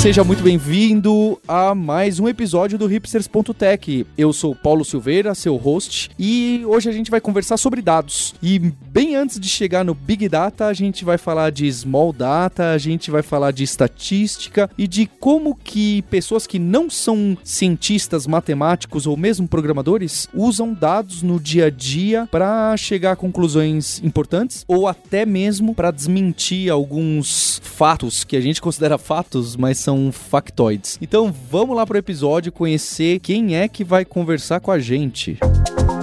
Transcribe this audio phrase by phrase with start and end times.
[0.00, 4.06] Seja muito bem-vindo a mais um episódio do Hipsters.tech.
[4.16, 8.34] Eu sou Paulo Silveira, seu host, e hoje a gente vai conversar sobre dados.
[8.42, 12.70] E bem antes de chegar no Big Data, a gente vai falar de Small Data,
[12.70, 18.26] a gente vai falar de estatística e de como que pessoas que não são cientistas,
[18.26, 24.64] matemáticos ou mesmo programadores usam dados no dia a dia para chegar a conclusões importantes
[24.66, 30.12] ou até mesmo para desmentir alguns fatos que a gente considera fatos, mas são são
[30.12, 30.96] factoides.
[31.02, 35.36] Então vamos lá pro episódio conhecer quem é que vai conversar com a gente.
[35.40, 35.99] Para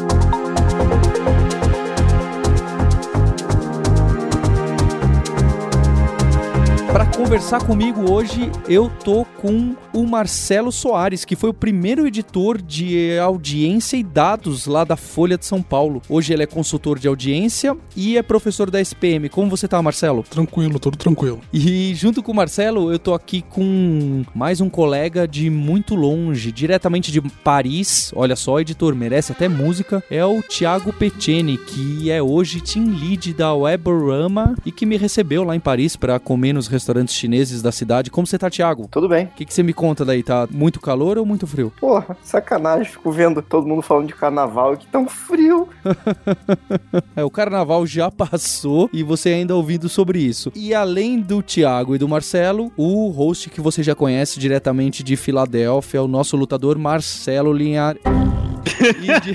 [7.27, 13.20] conversar comigo hoje, eu tô com o Marcelo Soares, que foi o primeiro editor de
[13.20, 16.02] audiência e dados lá da Folha de São Paulo.
[16.08, 19.28] Hoje ele é consultor de audiência e é professor da SPM.
[19.28, 20.23] Como você tá, Marcelo?
[20.23, 21.42] Tranquilo, tudo tranquilo.
[21.52, 26.50] E junto com o Marcelo, eu tô aqui com mais um colega de muito longe,
[26.50, 28.09] diretamente de Paris.
[28.16, 30.02] Olha só, editor, merece até música.
[30.09, 35.44] É o Thiago Peteni, que é hoje team lead da Weborama e que me recebeu
[35.44, 38.09] lá em Paris para comer nos restaurantes chineses da cidade.
[38.09, 38.87] Como você tá, Thiago?
[38.91, 39.25] Tudo bem.
[39.25, 40.23] O que, que você me conta daí?
[40.23, 41.71] Tá muito calor ou muito frio?
[41.79, 42.91] Porra, sacanagem.
[42.91, 45.67] Fico vendo todo mundo falando de carnaval e que tão frio.
[47.15, 50.51] é, o carnaval já passou e você ainda ouvindo sobre isso.
[50.55, 55.15] E além do Thiago e do Marcelo, o host que você já conhece diretamente de
[55.15, 58.01] Filadélfia, o nosso lutador Marcelo Linhares.
[59.01, 59.33] e de...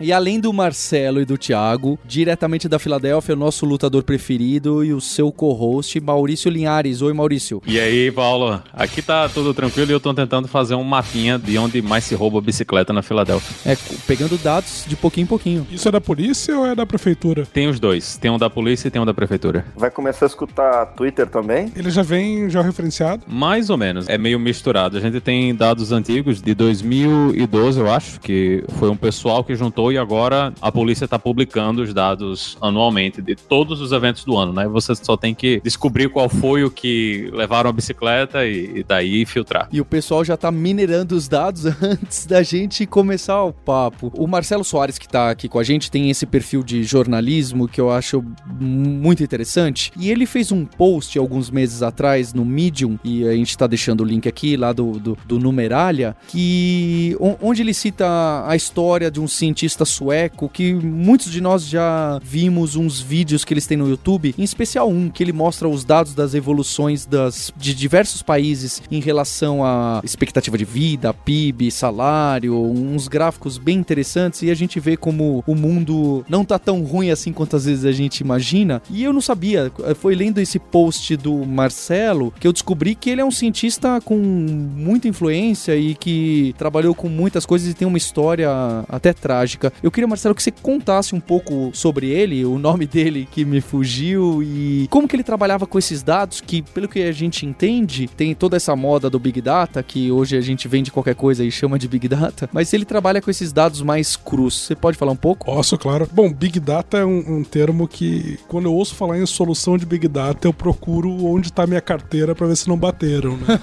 [0.00, 4.94] E além do Marcelo e do Thiago, diretamente da Filadélfia, o nosso lutador preferido e
[4.94, 7.02] o seu co-host, Maurício Linhares.
[7.02, 7.60] Oi, Maurício.
[7.66, 8.62] E aí, Paulo?
[8.72, 12.14] Aqui tá tudo tranquilo e eu tô tentando fazer um mapinha de onde mais se
[12.14, 13.54] rouba bicicleta na Filadélfia.
[13.70, 13.76] É,
[14.06, 15.66] pegando dados de pouquinho em pouquinho.
[15.70, 17.44] Isso é da polícia ou é da prefeitura?
[17.44, 18.16] Tem os dois.
[18.16, 19.66] Tem um da polícia e tem um da prefeitura.
[19.76, 21.70] Vai começar a escutar Twitter também?
[21.76, 23.24] Ele já vem já referenciado?
[23.28, 24.08] Mais ou menos.
[24.08, 24.96] É meio misturado.
[24.96, 29.89] A gente tem dados antigos de 2012, eu acho, que foi um pessoal que juntou
[29.92, 34.52] e agora a polícia está publicando os dados anualmente de todos os eventos do ano,
[34.52, 34.66] né?
[34.68, 39.24] Você só tem que descobrir qual foi o que levaram a bicicleta e, e daí
[39.24, 39.68] filtrar.
[39.72, 44.12] E o pessoal já está minerando os dados antes da gente começar o papo.
[44.16, 47.80] O Marcelo Soares, que está aqui com a gente, tem esse perfil de jornalismo que
[47.80, 49.92] eu acho muito interessante.
[49.96, 54.02] E ele fez um post alguns meses atrás no Medium, e a gente está deixando
[54.02, 59.20] o link aqui, lá do, do, do Numeralha, que onde ele cita a história de
[59.20, 63.88] um cientista sueco que muitos de nós já vimos uns vídeos que eles têm no
[63.88, 68.82] YouTube, em especial um que ele mostra os dados das evoluções das, de diversos países
[68.90, 74.78] em relação à expectativa de vida, PIB, salário, uns gráficos bem interessantes e a gente
[74.80, 78.82] vê como o mundo não tá tão ruim assim quanto às vezes a gente imagina.
[78.90, 83.20] E eu não sabia, foi lendo esse post do Marcelo que eu descobri que ele
[83.20, 87.98] é um cientista com muita influência e que trabalhou com muitas coisas e tem uma
[87.98, 88.50] história
[88.88, 89.69] até trágica.
[89.82, 93.60] Eu queria, Marcelo, que você contasse um pouco sobre ele, o nome dele que me
[93.60, 98.08] fugiu e como que ele trabalhava com esses dados que, pelo que a gente entende,
[98.08, 101.50] tem toda essa moda do Big Data, que hoje a gente vende qualquer coisa e
[101.50, 104.66] chama de Big Data, mas ele trabalha com esses dados mais crus.
[104.66, 105.46] Você pode falar um pouco?
[105.46, 106.08] Posso, claro.
[106.12, 109.86] Bom, Big Data é um, um termo que, quando eu ouço falar em solução de
[109.86, 113.60] Big Data, eu procuro onde está minha carteira para ver se não bateram, né?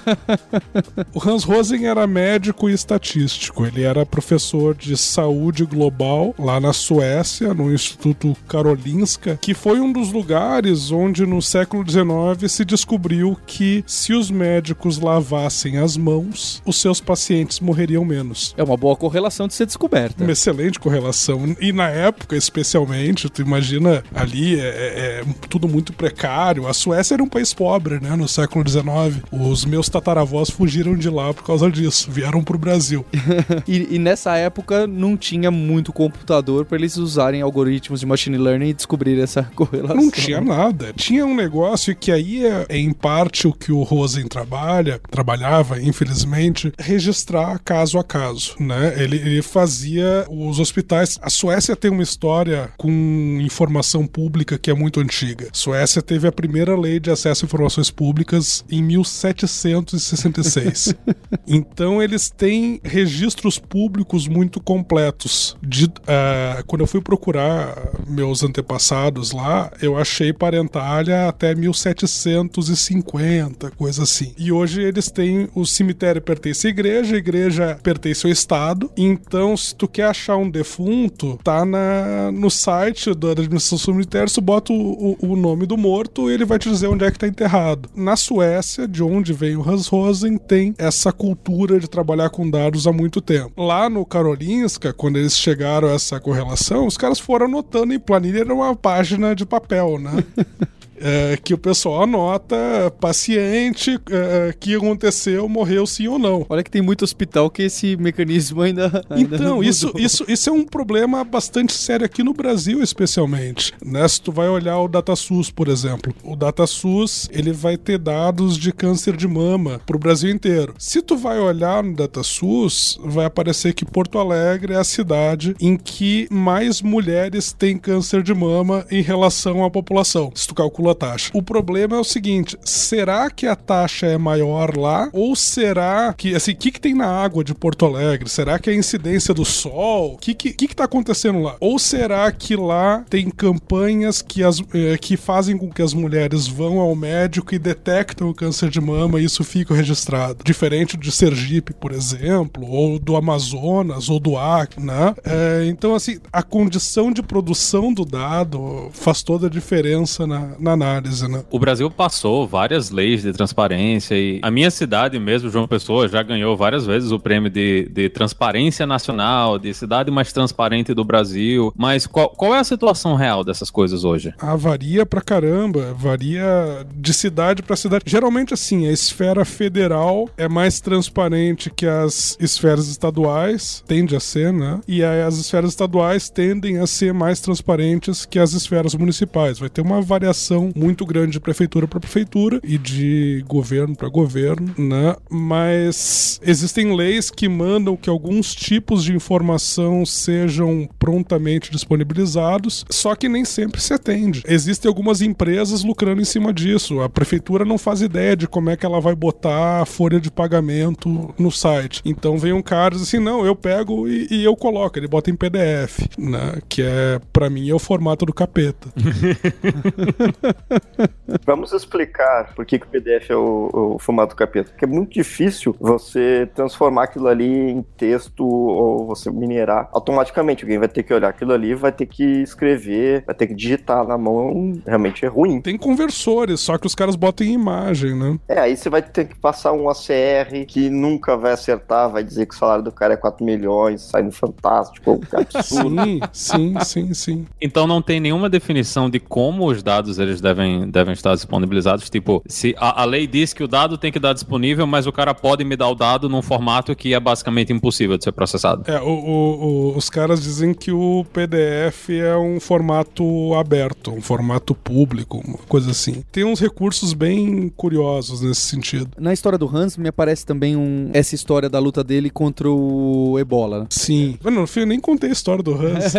[1.14, 3.66] o Hans Rosen era médico e estatístico.
[3.66, 9.80] Ele era professor de saúde global global lá na Suécia, no Instituto Karolinska, que foi
[9.80, 15.98] um dos lugares onde no século XIX se descobriu que se os médicos lavassem as
[15.98, 18.54] mãos, os seus pacientes morreriam menos.
[18.58, 20.24] É uma boa correlação de ser descoberta.
[20.24, 21.56] Uma excelente correlação.
[21.60, 26.68] E na época, especialmente, tu imagina ali, é, é, é tudo muito precário.
[26.68, 29.24] A Suécia era um país pobre, né, no século XIX.
[29.32, 33.06] Os meus tataravós fugiram de lá por causa disso, vieram pro Brasil.
[33.68, 38.70] e, e nessa época não tinha muito computador para eles usarem algoritmos de machine learning
[38.70, 39.98] e descobrir essa correlação.
[39.98, 40.94] Não tinha nada.
[40.94, 45.82] Tinha um negócio que aí é, é em parte o que o Rosen trabalha, trabalhava,
[45.82, 48.94] infelizmente, registrar caso a caso, né?
[48.98, 51.18] Ele, ele fazia os hospitais.
[51.22, 55.48] A Suécia tem uma história com informação pública que é muito antiga.
[55.52, 60.94] A Suécia teve a primeira lei de acesso a informações públicas em 1766.
[61.48, 67.76] então eles têm registros públicos muito completos de, uh, quando eu fui procurar
[68.08, 74.32] meus antepassados lá, eu achei parentalha até 1750, coisa assim.
[74.38, 78.90] E hoje eles têm o cemitério pertence à igreja, a igreja pertence ao estado.
[78.96, 84.40] Então, se tu quer achar um defunto, tá na, no site da administração cemitério, tu
[84.40, 87.28] bota o, o, nome do morto e ele vai te dizer onde é que tá
[87.28, 87.90] enterrado.
[87.94, 92.88] Na Suécia, de onde vem o Hans Rosen, tem essa cultura de trabalhar com dados
[92.88, 93.62] há muito tempo.
[93.62, 98.42] Lá no Karolinska, quando eles chegaram a essa correlação, os caras foram anotando em planilha,
[98.42, 100.24] era uma página de papel, né?
[101.00, 102.56] é, que o pessoal anota
[103.00, 106.46] paciente, é, que aconteceu, morreu sim ou não.
[106.50, 109.04] Olha que tem muito hospital que esse mecanismo ainda.
[109.10, 113.74] ainda então, isso, isso, isso é um problema bastante sério aqui no Brasil, especialmente.
[113.84, 114.08] Né?
[114.08, 118.72] Se tu vai olhar o DataSUS, por exemplo, o DataSUS ele vai ter dados de
[118.72, 120.74] câncer de mama para o Brasil inteiro.
[120.78, 125.78] Se tu vai olhar no DataSUS, vai aparecer que Porto Alegre é a cidade em
[125.78, 130.32] que mais mulheres têm câncer de mama em relação à população.
[130.36, 131.32] Se tu calcula a taxa.
[131.34, 135.10] O problema é o seguinte: será que a taxa é maior lá?
[135.14, 138.30] Ou será que, assim, o que, que tem na água de Porto Alegre?
[138.30, 140.14] Será que é a incidência do sol?
[140.14, 141.56] O que, que, que, que tá acontecendo lá?
[141.60, 146.48] Ou será que lá tem campanhas que, as, eh, que fazem com que as mulheres
[146.48, 150.44] vão ao médico e detectam o câncer de mama e isso fica registrado?
[150.44, 155.16] Diferente de Sergipe, por exemplo, ou do Amazonas, ou do Acre, né?
[155.24, 160.77] É, então, assim, a condição de produção do dado faz toda a diferença na, na
[160.78, 161.44] análise, né?
[161.52, 166.22] O Brasil passou várias leis de transparência e a minha cidade mesmo, João Pessoa, já
[166.24, 171.74] ganhou várias vezes o prêmio de, de transparência nacional, de cidade mais transparente do Brasil.
[171.76, 174.34] Mas qual, qual é a situação real dessas coisas hoje?
[174.40, 178.04] Ah, varia pra caramba, varia de cidade para cidade.
[178.06, 184.54] Geralmente, assim, a esfera federal é mais transparente que as esferas estaduais, tende a ser,
[184.54, 184.80] né?
[184.88, 189.60] E as esferas estaduais tendem a ser mais transparentes que as esferas municipais.
[189.60, 194.74] Vai ter uma variação muito grande de prefeitura para prefeitura e de governo para governo,
[194.78, 195.16] né?
[195.30, 203.30] Mas existem leis que mandam que alguns tipos de informação sejam prontamente disponibilizados, só que
[203.30, 204.44] nem sempre se atende.
[204.48, 207.02] Existem algumas empresas lucrando em cima disso.
[207.02, 210.32] A prefeitura não faz ideia de como é que ela vai botar a folha de
[210.32, 212.02] pagamento no site.
[212.06, 214.98] Então vem um cara diz assim: não, eu pego e, e eu coloco.
[214.98, 216.60] Ele bota em PDF, né?
[216.68, 218.90] Que é, para mim, é o formato do capeta.
[221.46, 224.70] Vamos explicar por que, que o PDF é o, o, formato capeta.
[224.72, 230.64] Porque é muito difícil você transformar aquilo ali em texto ou você minerar automaticamente.
[230.64, 234.06] Alguém vai ter que olhar aquilo ali, vai ter que escrever, vai ter que digitar
[234.06, 234.80] na mão.
[234.86, 235.62] Realmente é ruim.
[235.62, 238.40] Tem conversores, só que os caras botam em imagem, né?
[238.48, 242.46] É, aí você vai ter que passar um ACR que nunca vai acertar, vai dizer
[242.46, 245.98] que o salário do cara é 4 milhões, sai no fantástico, é absurdo.
[246.32, 247.48] sim, sim, sim, sim.
[247.62, 252.10] Então não tem nenhuma definição de como os dados eles devem, devem estar disponibilizados.
[252.10, 255.12] Tipo, se a, a, lei diz que o dado tem que estar disponível, mas o
[255.12, 258.84] cara pode me dar o dado num formato que é basicamente impossível de ser processado.
[258.90, 264.22] É, o, o, o, os caras dizem que o PDF é um formato aberto, um
[264.22, 266.24] formato público, uma coisa assim.
[266.32, 269.10] Tem uns recursos bem curiosos nesse sentido.
[269.18, 273.38] Na história do Hans, me aparece também um, essa história da luta dele contra o
[273.40, 273.82] Ebola.
[273.82, 273.86] Né?
[273.90, 274.38] Sim.
[274.44, 276.14] Mano, no fim, eu nem contei a história do Hans.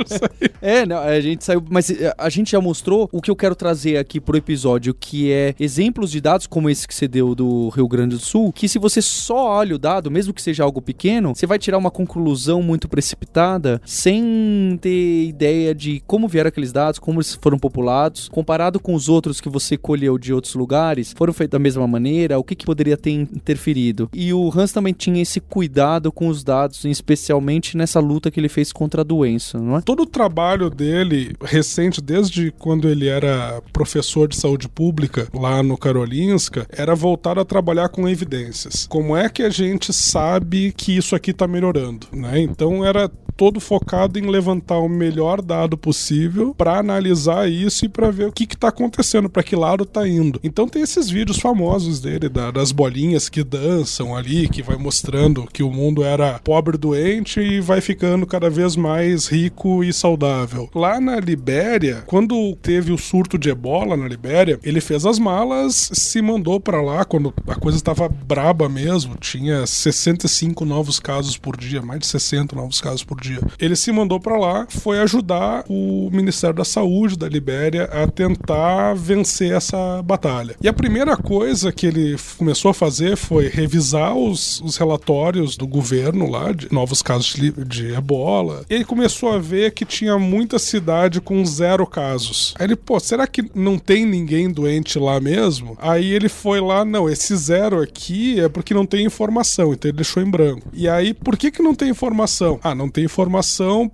[0.60, 1.62] é, não, a gente saiu.
[1.68, 5.54] Mas a gente já mostrou o que eu quero trazer aqui pro episódio, que é
[5.58, 8.78] exemplos de dados como esse que você deu do Rio Grande do Sul, que se
[8.78, 12.62] você só olha o dado, mesmo que seja algo pequeno, você vai tirar uma conclusão
[12.62, 18.80] muito precipitada, sem ter ideia de como vieram aqueles dados, como eles foram populados, comparado
[18.80, 22.44] com os outros que você colheu de outros lugares, foram feitos da mesma maneira, o
[22.44, 24.08] que, que poderia ter interferido.
[24.12, 28.48] E o Hans também tinha esse cuidado com os dados, especialmente nessa luta que ele
[28.48, 29.80] fez contra a doença, não é?
[29.80, 35.76] Todo o trabalho dele recente, desde quando ele era professor de saúde pública lá no
[35.76, 38.86] Karolinska, era voltado a trabalhar com evidências.
[38.86, 42.06] Como é que a gente sabe que isso aqui está melhorando?
[42.12, 42.40] Né?
[42.40, 48.10] Então era todo focado em levantar o melhor dado possível para analisar isso e para
[48.10, 50.38] ver o que está acontecendo, para que lado está indo.
[50.44, 55.48] Então tem esses vídeos famosos dele, da, das bolinhas que dançam ali, que vai mostrando
[55.50, 60.68] que o mundo era pobre doente e vai ficando cada vez mais rico e saudável.
[60.74, 65.90] Lá na Libéria, quando teve o surto de ebola na Libéria, ele fez as malas,
[65.94, 71.56] se mandou para lá quando a coisa estava braba mesmo, tinha 65 novos casos por
[71.56, 75.64] dia, mais de 60 novos casos por dia Ele se mandou para lá, foi ajudar
[75.68, 80.56] o Ministério da Saúde da Libéria a tentar vencer essa batalha.
[80.60, 85.66] E a primeira coisa que ele começou a fazer foi revisar os, os relatórios do
[85.66, 88.64] governo lá de novos casos de, de ebola.
[88.68, 92.54] E ele começou a ver que tinha muita cidade com zero casos.
[92.58, 95.76] Aí ele, pô, será que não tem ninguém doente lá mesmo?
[95.80, 99.96] Aí ele foi lá, não, esse zero aqui é porque não tem informação, então ele
[99.96, 100.68] deixou em branco.
[100.72, 102.58] E aí, por que que não tem informação?
[102.62, 103.19] Ah, não tem informação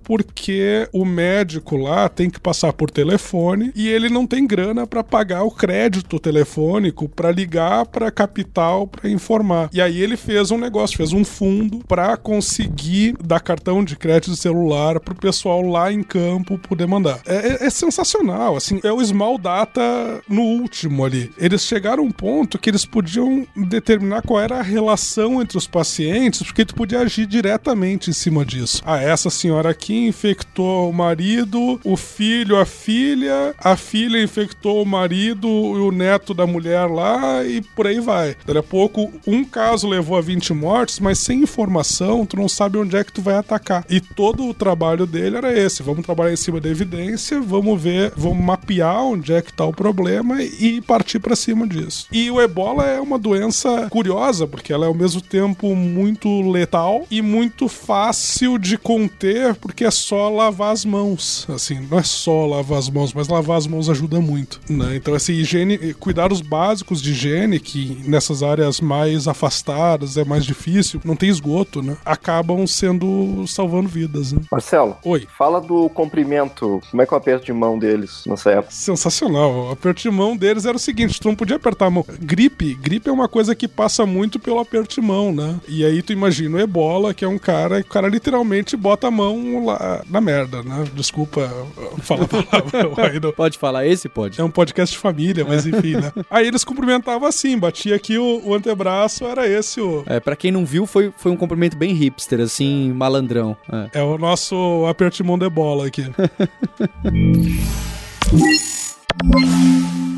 [0.03, 5.03] porque o médico lá tem que passar por telefone e ele não tem grana para
[5.03, 9.69] pagar o crédito telefônico para ligar para capital para informar.
[9.73, 14.35] E aí ele fez um negócio, fez um fundo para conseguir dar cartão de crédito
[14.35, 17.19] celular pro pessoal lá em campo poder mandar.
[17.25, 19.81] É, é, é sensacional, assim, é o small data
[20.27, 21.31] no último ali.
[21.37, 25.67] Eles chegaram a um ponto que eles podiam determinar qual era a relação entre os
[25.67, 28.81] pacientes, porque tu podia agir diretamente em cima disso.
[28.85, 34.85] Ah, essa senhora aqui infectou o marido, o filho, a filha, a filha infectou o
[34.85, 38.35] marido e o neto da mulher lá e por aí vai.
[38.45, 42.77] Daqui a pouco, um caso levou a 20 mortes, mas sem informação, tu não sabe
[42.77, 43.85] onde é que tu vai atacar.
[43.89, 48.11] E todo o trabalho dele era esse: vamos trabalhar em cima da evidência, vamos ver,
[48.15, 52.07] vamos mapear onde é que tá o problema e partir para cima disso.
[52.11, 57.05] E o ebola é uma doença curiosa, porque ela é ao mesmo tempo muito letal
[57.09, 61.47] e muito fácil de conter, porque é só lavar as mãos.
[61.49, 64.59] Assim, não é só lavar as mãos, mas lavar as mãos ajuda muito.
[64.67, 64.95] Né?
[64.95, 70.99] Então, assim, higiene, cuidados básicos de higiene, que nessas áreas mais afastadas é mais difícil,
[71.05, 71.95] não tem esgoto, né?
[72.03, 74.31] Acabam sendo salvando vidas.
[74.33, 74.41] Né?
[74.51, 75.27] Marcelo, Oi.
[75.37, 76.81] fala do comprimento.
[76.89, 78.73] Como é que é o aperto de mão deles nessa época?
[78.73, 79.67] Sensacional.
[79.67, 82.05] O aperto de mão deles era o seguinte: tu não podia apertar a mão.
[82.19, 85.59] Gripe, gripe é uma coisa que passa muito pelo aperto de mão, né?
[85.67, 89.11] E aí tu imagina o ebola, que é um cara, o cara literalmente bota a
[89.11, 90.85] mão lá na merda, né?
[90.93, 91.51] Desculpa
[91.99, 93.19] falar a palavra.
[93.21, 94.07] não- Pode falar esse?
[94.07, 94.39] Pode.
[94.39, 96.13] É um podcast de família, mas enfim, né?
[96.31, 100.03] Aí eles cumprimentavam assim, batia aqui o, o antebraço, era esse o.
[100.05, 103.57] É, pra quem não viu, foi, foi um cumprimento bem hipster, assim, malandrão.
[103.93, 103.99] É.
[103.99, 106.05] É o nosso aperto de mão de bola aqui.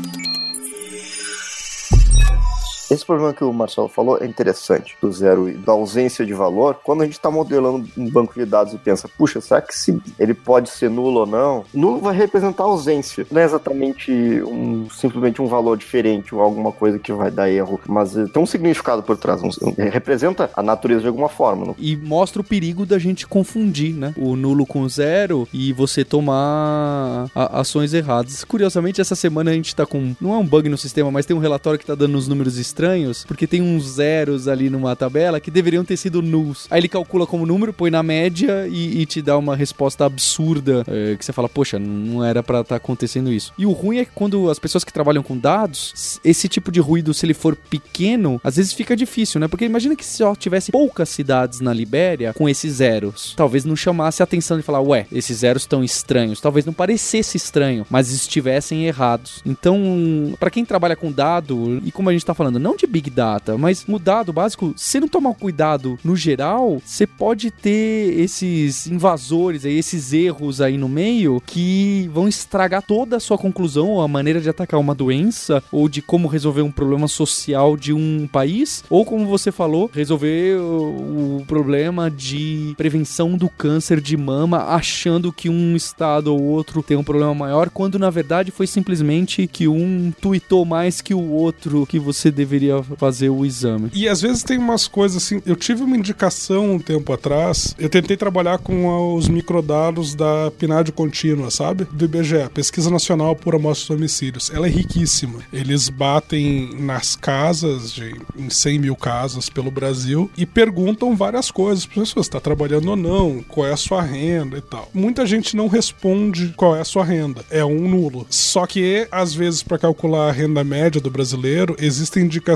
[2.90, 6.76] Esse problema que o Marcelo falou é interessante, do zero e da ausência de valor.
[6.82, 10.00] Quando a gente está modelando um banco de dados e pensa, puxa, será que se
[10.18, 11.64] ele pode ser nulo ou não?
[11.72, 13.26] Nulo vai representar ausência.
[13.30, 14.10] Não é exatamente
[14.42, 18.42] um, simplesmente um valor diferente ou alguma coisa que vai dar erro, mas eh, tem
[18.42, 19.40] um significado por trás.
[19.42, 19.48] Um,
[19.90, 21.66] representa a natureza de alguma forma.
[21.66, 21.76] não?
[21.78, 24.14] E mostra o perigo da gente confundir, né?
[24.16, 28.44] O nulo com zero e você tomar a- ações erradas.
[28.44, 30.14] Curiosamente, essa semana a gente tá com.
[30.20, 32.58] Não é um bug no sistema, mas tem um relatório que tá dando uns números
[32.58, 32.79] estranhos,
[33.24, 36.66] porque tem uns zeros ali numa tabela que deveriam ter sido nulls.
[36.70, 40.84] Aí ele calcula como número, põe na média e, e te dá uma resposta absurda
[40.86, 43.52] é, que você fala, poxa, não era pra estar acontecendo isso.
[43.58, 46.80] E o ruim é que quando as pessoas que trabalham com dados, esse tipo de
[46.80, 49.48] ruído, se ele for pequeno, às vezes fica difícil, né?
[49.48, 54.22] Porque imagina que só tivesse poucas cidades na Libéria com esses zeros, talvez não chamasse
[54.22, 56.40] a atenção de falar, ué, esses zeros estão estranhos.
[56.40, 59.42] Talvez não parecesse estranho, mas estivessem errados.
[59.44, 63.10] Então, pra quem trabalha com dado, e como a gente tá falando, não de big
[63.10, 68.86] data, mas no dado básico, se não tomar cuidado no geral, você pode ter esses
[68.86, 74.08] invasores aí, esses erros aí no meio que vão estragar toda a sua conclusão, a
[74.08, 78.84] maneira de atacar uma doença, ou de como resolver um problema social de um país,
[78.88, 85.48] ou como você falou, resolver o problema de prevenção do câncer de mama, achando que
[85.48, 90.12] um estado ou outro tem um problema maior, quando na verdade foi simplesmente que um
[90.20, 92.59] tweetou mais que o outro que você deveria
[92.96, 93.90] fazer o exame.
[93.94, 95.42] E às vezes tem umas coisas assim.
[95.46, 97.74] Eu tive uma indicação um tempo atrás.
[97.78, 101.86] Eu tentei trabalhar com os microdados da PNAD contínua, sabe?
[101.90, 104.50] Do IBGE, Pesquisa Nacional por Amostras de Homicídios.
[104.50, 105.40] Ela é riquíssima.
[105.52, 111.86] Eles batem nas casas, de, em 100 mil casas pelo Brasil, e perguntam várias coisas
[111.86, 113.42] para pessoas: está trabalhando ou não?
[113.42, 114.88] Qual é a sua renda e tal.
[114.92, 117.44] Muita gente não responde qual é a sua renda.
[117.50, 118.26] É um nulo.
[118.28, 122.49] Só que, às vezes, para calcular a renda média do brasileiro, existem indicações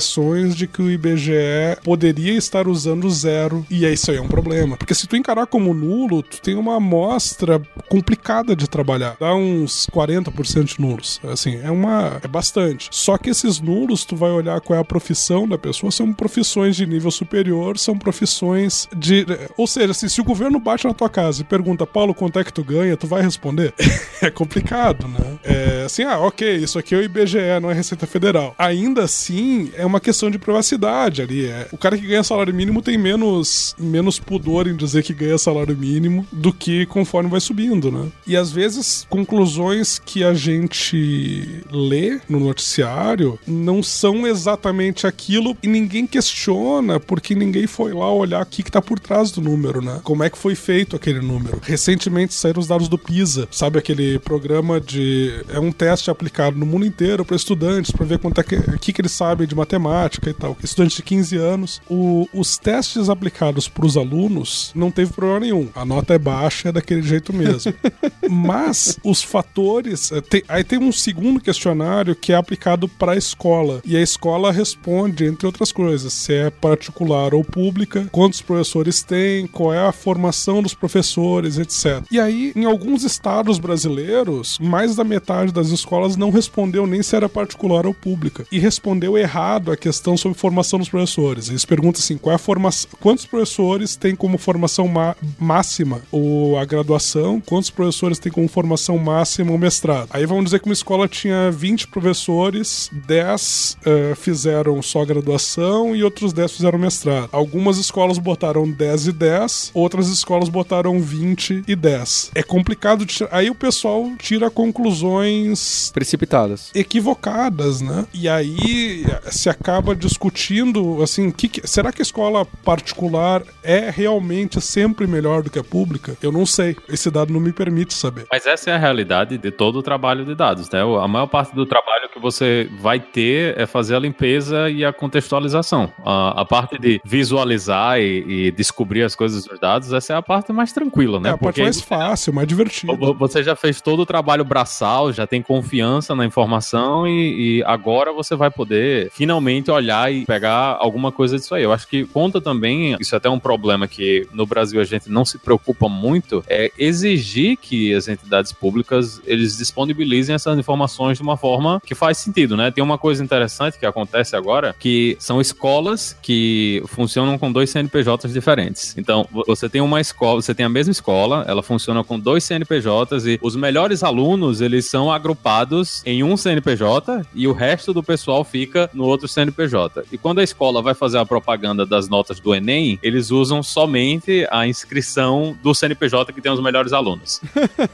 [0.54, 3.64] de que o IBGE poderia estar usando zero.
[3.70, 4.76] E aí isso aí é um problema.
[4.76, 9.16] Porque se tu encarar como nulo, tu tem uma amostra complicada de trabalhar.
[9.18, 11.20] Dá uns 40% de nulos.
[11.24, 12.20] Assim, é uma.
[12.22, 12.88] É bastante.
[12.90, 16.76] Só que esses nulos, tu vai olhar qual é a profissão da pessoa, são profissões
[16.76, 19.26] de nível superior, são profissões de.
[19.56, 22.44] Ou seja, assim, se o governo bate na tua casa e pergunta, Paulo, quanto é
[22.44, 23.72] que tu ganha, tu vai responder?
[24.20, 25.38] é complicado, né?
[25.44, 28.54] É assim, ah, ok, isso aqui é o IBGE, não é Receita Federal.
[28.58, 31.46] Ainda assim, é uma questão de privacidade ali.
[31.46, 35.38] É, o cara que ganha salário mínimo tem menos, menos pudor em dizer que ganha
[35.38, 38.08] salário mínimo do que conforme vai subindo, né?
[38.26, 45.68] E às vezes, conclusões que a gente lê no noticiário não são exatamente aquilo e
[45.68, 49.80] ninguém questiona porque ninguém foi lá olhar o que, que tá por trás do número,
[49.80, 50.00] né?
[50.02, 51.60] Como é que foi feito aquele número.
[51.62, 55.44] Recentemente saíram os dados do PISA, sabe aquele programa de.
[55.48, 58.92] É um teste aplicado no mundo inteiro para estudantes, para ver quanto é que, que,
[58.92, 60.56] que eles sabem de matemática e tal.
[60.62, 61.82] Estudantes de 15 anos.
[61.88, 65.68] O, os testes aplicados para os alunos não teve problema nenhum.
[65.74, 67.72] A nota é baixa, é daquele jeito mesmo.
[68.28, 70.12] Mas os fatores.
[70.12, 73.80] Eh, tem, aí tem um segundo questionário que é aplicado para a escola.
[73.84, 79.46] E a escola responde, entre outras coisas, se é particular ou pública, quantos professores tem,
[79.46, 82.04] qual é a formação dos professores, etc.
[82.10, 87.16] E aí, em alguns estados brasileiros, mais da metade das escolas não respondeu nem se
[87.16, 88.46] era particular ou pública.
[88.50, 91.48] E respondeu errado a questão sobre formação dos professores.
[91.48, 92.90] Eles perguntam assim: qual é a formação.
[93.00, 94.90] Quantos professores têm como formação
[95.38, 97.40] máxima ou a graduação?
[97.40, 100.08] Quantos professores têm como formação máxima o mestrado?
[100.10, 105.94] Aí vamos dizer que uma escola tinha 20 professores, 10 uh, eh, fizeram só graduação
[105.94, 107.28] e outros 10 fizeram mestrado.
[107.32, 112.30] Algumas escolas botaram 10 e 10, outras escolas botaram 20 e 10.
[112.34, 118.06] É complicado de Aí o pessoal tira conclusões precipitadas, equivocadas, né?
[118.12, 119.04] E aí
[119.44, 125.42] se acaba discutindo assim, que, que, será que a escola particular é realmente sempre melhor
[125.42, 126.16] do que a pública?
[126.22, 126.74] Eu não sei.
[126.88, 128.26] Esse dado não me permite saber.
[128.32, 130.80] Mas essa é a realidade de todo o trabalho de dados, né?
[130.80, 134.94] A maior parte do trabalho que você vai ter é fazer a limpeza e a
[134.94, 135.92] contextualização.
[136.02, 140.22] A, a parte de visualizar e, e, descobrir as coisas dos dados, essa é a
[140.22, 141.28] parte mais tranquila, né?
[141.28, 142.94] É a parte mais fácil, mais divertida.
[143.18, 148.10] Você já fez todo o trabalho braçal, já tem confiança na informação e, e agora
[148.10, 149.33] você vai poder finalmente
[149.70, 151.62] olhar e pegar alguma coisa disso aí.
[151.62, 155.10] Eu acho que conta também, isso é até um problema que no Brasil a gente
[155.10, 161.22] não se preocupa muito, é exigir que as entidades públicas eles disponibilizem essas informações de
[161.22, 162.70] uma forma que faz sentido, né?
[162.70, 168.32] Tem uma coisa interessante que acontece agora, que são escolas que funcionam com dois CNPJs
[168.32, 168.94] diferentes.
[168.96, 173.26] Então, você tem uma escola, você tem a mesma escola, ela funciona com dois CNPJs
[173.26, 178.44] e os melhores alunos, eles são agrupados em um CNPJ e o resto do pessoal
[178.44, 180.04] fica no outro CNPJ.
[180.12, 184.46] E quando a escola vai fazer a propaganda das notas do Enem, eles usam somente
[184.50, 187.40] a inscrição do CNPJ que tem os melhores alunos.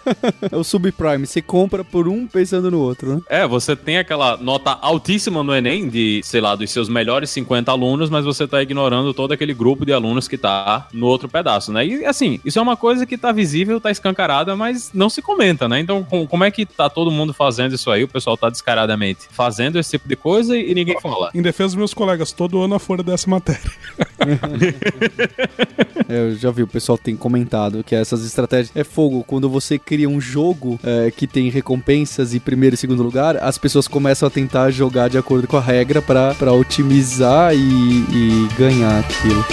[0.51, 3.23] é o subprime, você compra por um pensando no outro, né?
[3.29, 7.71] É, você tem aquela nota altíssima no Enem de, sei lá, dos seus melhores 50
[7.71, 11.73] alunos, mas você tá ignorando todo aquele grupo de alunos que tá no outro pedaço,
[11.73, 11.87] né?
[11.87, 15.69] E assim, isso é uma coisa que tá visível, tá escancarada, mas não se comenta,
[15.69, 15.81] né?
[15.81, 18.05] Então, como é que tá todo mundo fazendo isso aí?
[18.05, 21.20] O pessoal tá descaradamente fazendo esse tipo de coisa e ninguém fala.
[21.35, 23.71] Em defesa dos meus colegas, todo ano a folha dessa matéria.
[26.09, 29.23] Eu já vi, o pessoal tem comentado que essas estratégias é fogo.
[29.25, 33.59] Quando você cria um jogo é, que tem recompensas e primeiro e segundo lugar, as
[33.59, 38.99] pessoas começam a tentar jogar de acordo com a regra para otimizar e, e ganhar
[38.99, 39.45] aquilo.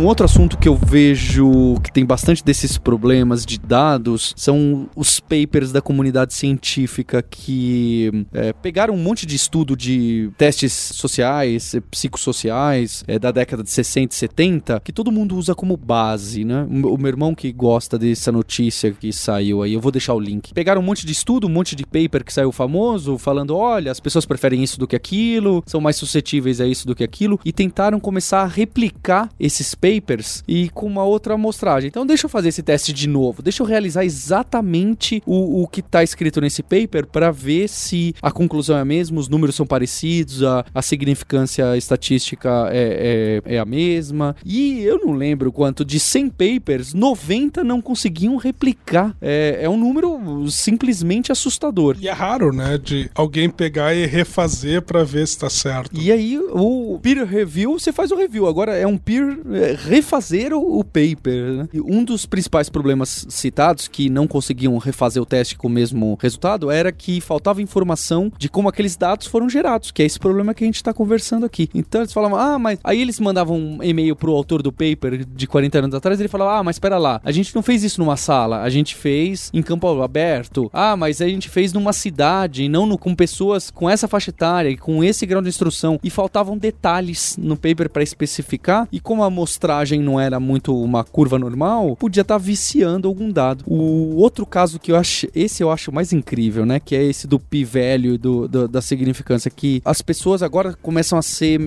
[0.00, 5.20] Um outro assunto que eu vejo que tem bastante desses problemas de dados são os
[5.20, 13.04] papers da comunidade científica que é, pegaram um monte de estudo de testes sociais, psicossociais
[13.06, 16.66] é, da década de 60 e 70, que todo mundo usa como base, né?
[16.66, 20.54] O meu irmão que gosta dessa notícia que saiu aí, eu vou deixar o link.
[20.54, 24.00] Pegaram um monte de estudo, um monte de paper que saiu famoso, falando: olha, as
[24.00, 27.52] pessoas preferem isso do que aquilo, são mais suscetíveis a isso do que aquilo, e
[27.52, 31.88] tentaram começar a replicar esses papers papers e com uma outra amostragem.
[31.88, 35.80] Então deixa eu fazer esse teste de novo, deixa eu realizar exatamente o, o que
[35.80, 39.66] está escrito nesse paper para ver se a conclusão é a mesma, os números são
[39.66, 44.36] parecidos, a, a significância estatística é, é, é, a mesma.
[44.44, 49.16] E eu não lembro quanto, de 100 papers, 90 não conseguiam replicar.
[49.20, 51.96] É, é um número simplesmente assustador.
[52.00, 55.90] E é raro, né, de alguém pegar e refazer para ver se está certo.
[55.98, 60.52] E aí o peer review, você faz o review, agora é um peer é, refazer
[60.52, 61.52] o, o paper.
[61.52, 61.68] Né?
[61.74, 66.70] Um dos principais problemas citados, que não conseguiam refazer o teste com o mesmo resultado,
[66.70, 70.64] era que faltava informação de como aqueles dados foram gerados, que é esse problema que
[70.64, 71.68] a gente está conversando aqui.
[71.74, 72.78] Então eles falavam, ah, mas.
[72.84, 76.58] Aí eles mandavam um e-mail pro autor do paper de 40 anos atrás, ele falava,
[76.58, 79.62] ah, mas espera lá, a gente não fez isso numa sala, a gente fez em
[79.62, 80.70] campo aberto.
[80.72, 84.68] Ah, mas a gente fez numa cidade, não no, com pessoas com essa faixa etária
[84.68, 85.98] e com esse grau de instrução.
[86.02, 90.76] E faltavam detalhes no paper para especificar, e como a amostragem amostragem não era muito
[90.76, 93.64] uma curva normal, podia estar tá viciando algum dado.
[93.66, 96.80] O outro caso que eu acho, esse eu acho mais incrível, né?
[96.80, 101.22] Que é esse do p-value, do, do, da significância, que as pessoas agora começam a
[101.22, 101.60] ser,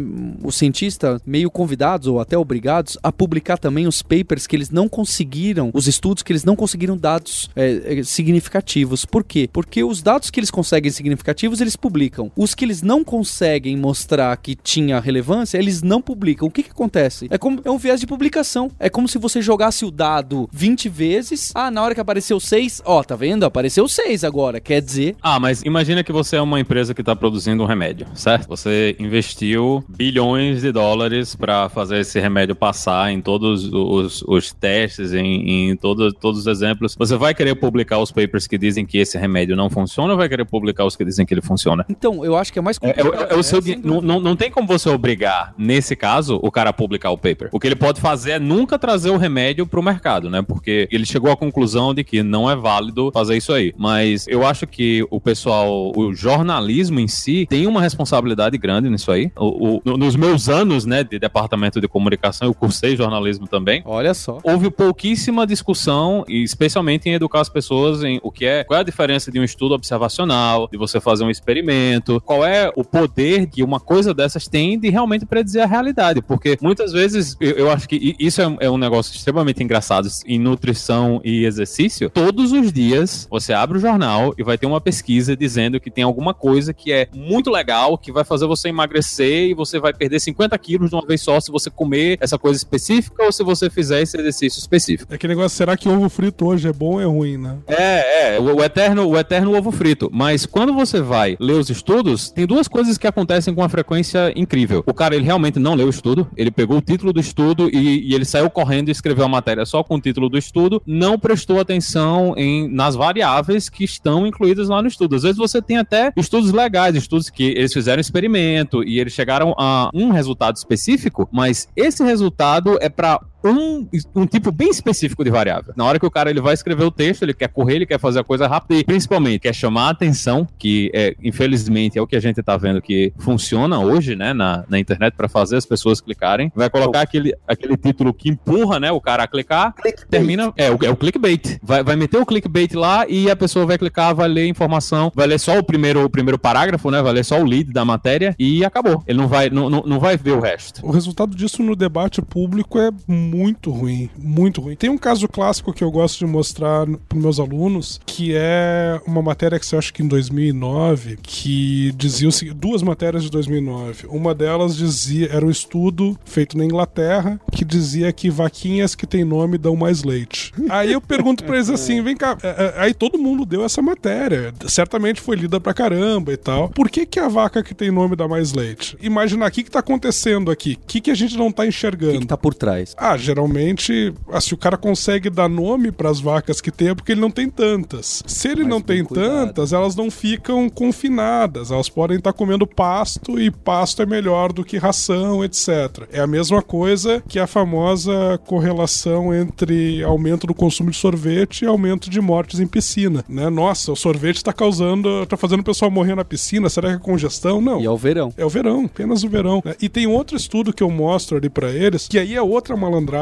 [0.43, 4.89] os cientistas, meio convidados ou até obrigados a publicar também os papers que eles não
[4.89, 9.05] conseguiram, os estudos que eles não conseguiram dados é, é, significativos.
[9.05, 9.49] Por quê?
[9.51, 12.31] Porque os dados que eles conseguem significativos, eles publicam.
[12.35, 16.47] Os que eles não conseguem mostrar que tinha relevância, eles não publicam.
[16.47, 17.27] O que que acontece?
[17.29, 18.71] É como é um viés de publicação.
[18.79, 21.51] É como se você jogasse o dado 20 vezes.
[21.55, 23.45] Ah, na hora que apareceu 6, ó, tá vendo?
[23.45, 24.59] Apareceu 6 agora.
[24.59, 25.15] Quer dizer.
[25.21, 28.47] Ah, mas imagina que você é uma empresa que está produzindo um remédio, certo?
[28.47, 35.13] Você investiu bilhões de dólares para fazer esse remédio passar em todos os, os testes,
[35.13, 36.95] em, em todo, todos os exemplos.
[36.97, 40.29] Você vai querer publicar os papers que dizem que esse remédio não funciona ou vai
[40.29, 41.85] querer publicar os que dizem que ele funciona?
[41.89, 44.19] Então, eu acho que é mais é, é, é, é o seu, é, não, não,
[44.19, 47.49] não tem como você obrigar, nesse caso, o cara a publicar o paper.
[47.51, 50.41] O que ele pode fazer é nunca trazer o remédio pro mercado, né?
[50.41, 53.73] Porque ele chegou à conclusão de que não é válido fazer isso aí.
[53.77, 59.11] Mas eu acho que o pessoal, o jornalismo em si, tem uma responsabilidade grande nisso
[59.11, 59.29] aí.
[59.35, 63.81] O, o, nos meus anos, né, de departamento de comunicação, eu cursei jornalismo também.
[63.83, 64.37] Olha só.
[64.45, 68.85] Houve pouquíssima discussão, especialmente em educar as pessoas em o que é, qual é a
[68.85, 73.61] diferença de um estudo observacional, de você fazer um experimento, qual é o poder que
[73.61, 76.21] uma coisa dessas tem de realmente predizer a realidade.
[76.21, 80.39] Porque muitas vezes eu, eu acho que isso é, é um negócio extremamente engraçado em
[80.39, 82.09] nutrição e exercício.
[82.09, 86.03] Todos os dias você abre o jornal e vai ter uma pesquisa dizendo que tem
[86.03, 90.19] alguma coisa que é muito legal, que vai fazer você emagrecer e você vai perder
[90.19, 93.69] 50 quilos de uma vez só se você comer essa coisa específica ou se você
[93.69, 95.13] fizer esse exercício específico.
[95.13, 97.57] É que negócio, será que ovo frito hoje é bom ou é ruim, né?
[97.67, 100.09] É, é, o, o, eterno, o eterno ovo frito.
[100.11, 104.31] Mas quando você vai ler os estudos, tem duas coisas que acontecem com uma frequência
[104.35, 104.83] incrível.
[104.85, 108.09] O cara, ele realmente não leu o estudo, ele pegou o título do estudo e,
[108.09, 111.17] e ele saiu correndo e escreveu a matéria só com o título do estudo, não
[111.17, 115.15] prestou atenção em, nas variáveis que estão incluídas lá no estudo.
[115.15, 119.53] Às vezes você tem até estudos legais, estudos que eles fizeram experimento e eles chegaram
[119.57, 125.29] a um resultado específico, mas esse resultado é para um, um tipo bem específico de
[125.29, 125.73] variável.
[125.75, 127.99] Na hora que o cara ele vai escrever o texto, ele quer correr, ele quer
[127.99, 132.07] fazer a coisa rápida e principalmente quer chamar a atenção, que é, infelizmente é o
[132.07, 135.65] que a gente tá vendo que funciona hoje, né, na, na internet para fazer as
[135.65, 136.51] pessoas clicarem.
[136.55, 140.09] Vai colocar aquele, aquele título que empurra, né, o cara a clicar, clickbait.
[140.09, 141.59] termina, é o, é o clickbait.
[141.61, 145.27] Vai, vai meter o clickbait lá e a pessoa vai clicar, vai ler informação, vai
[145.27, 148.35] ler só o primeiro, o primeiro parágrafo, né, vai ler só o lead da matéria
[148.39, 149.03] e acabou.
[149.05, 150.85] Ele não vai, não, não, não vai ver o resto.
[150.85, 153.32] O resultado disso no debate público é muito
[153.71, 154.75] ruim, muito ruim.
[154.75, 159.21] Tem um caso clássico que eu gosto de mostrar para meus alunos, que é uma
[159.21, 164.07] matéria que você acha que em 2009, que dizia o seguinte, duas matérias de 2009.
[164.07, 169.23] Uma delas dizia, era um estudo feito na Inglaterra, que dizia que vaquinhas que têm
[169.23, 170.51] nome dão mais leite.
[170.69, 173.81] Aí eu pergunto para eles assim, vem cá, é, é, aí todo mundo deu essa
[173.81, 176.69] matéria, certamente foi lida pra caramba e tal.
[176.69, 178.97] Por que que a vaca que tem nome dá mais leite?
[179.01, 182.13] Imaginar o que que tá acontecendo aqui, o que que a gente não tá enxergando.
[182.13, 182.95] O que, que tá por trás?
[182.97, 186.95] Ah, geralmente geralmente, assim, o cara consegue dar nome para as vacas que tem é
[186.95, 188.23] porque ele não tem tantas.
[188.25, 189.47] Se ele Mas não tem cuidado.
[189.47, 191.71] tantas, elas não ficam confinadas.
[191.71, 196.07] Elas podem estar tá comendo pasto e pasto é melhor do que ração, etc.
[196.11, 201.67] É a mesma coisa que a famosa correlação entre aumento do consumo de sorvete e
[201.67, 203.49] aumento de mortes em piscina, né?
[203.49, 206.69] Nossa, o sorvete está causando, está fazendo o pessoal morrer na piscina.
[206.69, 207.61] Será que é congestão?
[207.61, 207.81] Não.
[207.81, 208.33] E é o verão.
[208.37, 209.61] É o verão, apenas o verão.
[209.63, 209.75] Né?
[209.81, 213.12] E tem outro estudo que eu mostro ali para eles, que aí é outra malandragem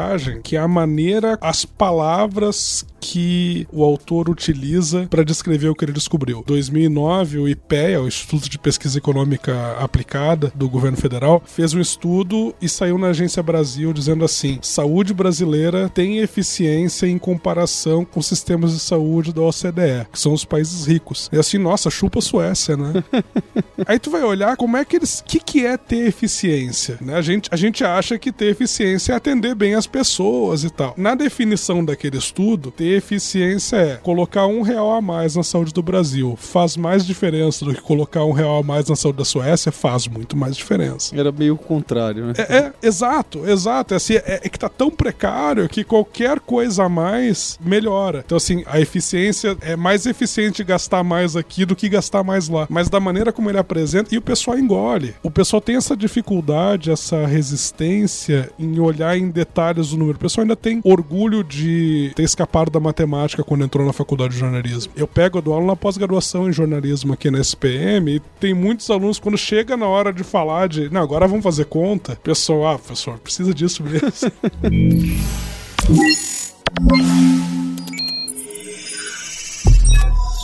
[0.42, 5.92] que é a maneira, as palavras que o autor utiliza para descrever o que ele
[5.92, 6.44] descobriu.
[6.46, 12.54] 2009, o IPEA, o Instituto de Pesquisa Econômica Aplicada do governo federal, fez um estudo
[12.62, 18.72] e saiu na Agência Brasil dizendo assim: saúde brasileira tem eficiência em comparação com sistemas
[18.72, 21.28] de saúde da OCDE, que são os países ricos.
[21.32, 23.02] E assim, nossa, chupa a Suécia, né?
[23.84, 25.20] Aí tu vai olhar como é que eles.
[25.20, 26.98] O que, que é ter eficiência?
[27.00, 27.16] Né?
[27.16, 30.94] A, gente, a gente acha que ter eficiência é atender bem as pessoas e tal.
[30.96, 35.82] Na definição daquele estudo, ter eficiência é colocar um real a mais na saúde do
[35.82, 36.36] Brasil.
[36.38, 39.72] Faz mais diferença do que colocar um real a mais na saúde da Suécia?
[39.72, 41.18] Faz muito mais diferença.
[41.18, 42.34] Era meio o contrário, né?
[42.36, 43.94] É, é exato, exato.
[43.94, 48.22] É, assim, é, é, que tá tão precário que qualquer coisa a mais melhora.
[48.24, 52.66] Então, assim, a eficiência é mais eficiente gastar mais aqui do que gastar mais lá.
[52.68, 55.14] Mas da maneira como ele apresenta, e o pessoal engole.
[55.22, 60.16] O pessoal tem essa dificuldade, essa resistência em olhar em detalhes detalhes do número.
[60.16, 64.40] O pessoal ainda tem orgulho de ter escapado da matemática quando entrou na faculdade de
[64.40, 64.92] jornalismo.
[64.96, 69.18] Eu pego a aula na pós-graduação em jornalismo aqui na SPM e tem muitos alunos,
[69.18, 73.18] quando chega na hora de falar de, não, agora vamos fazer conta, pessoal, ah, professor,
[73.18, 74.30] precisa disso mesmo.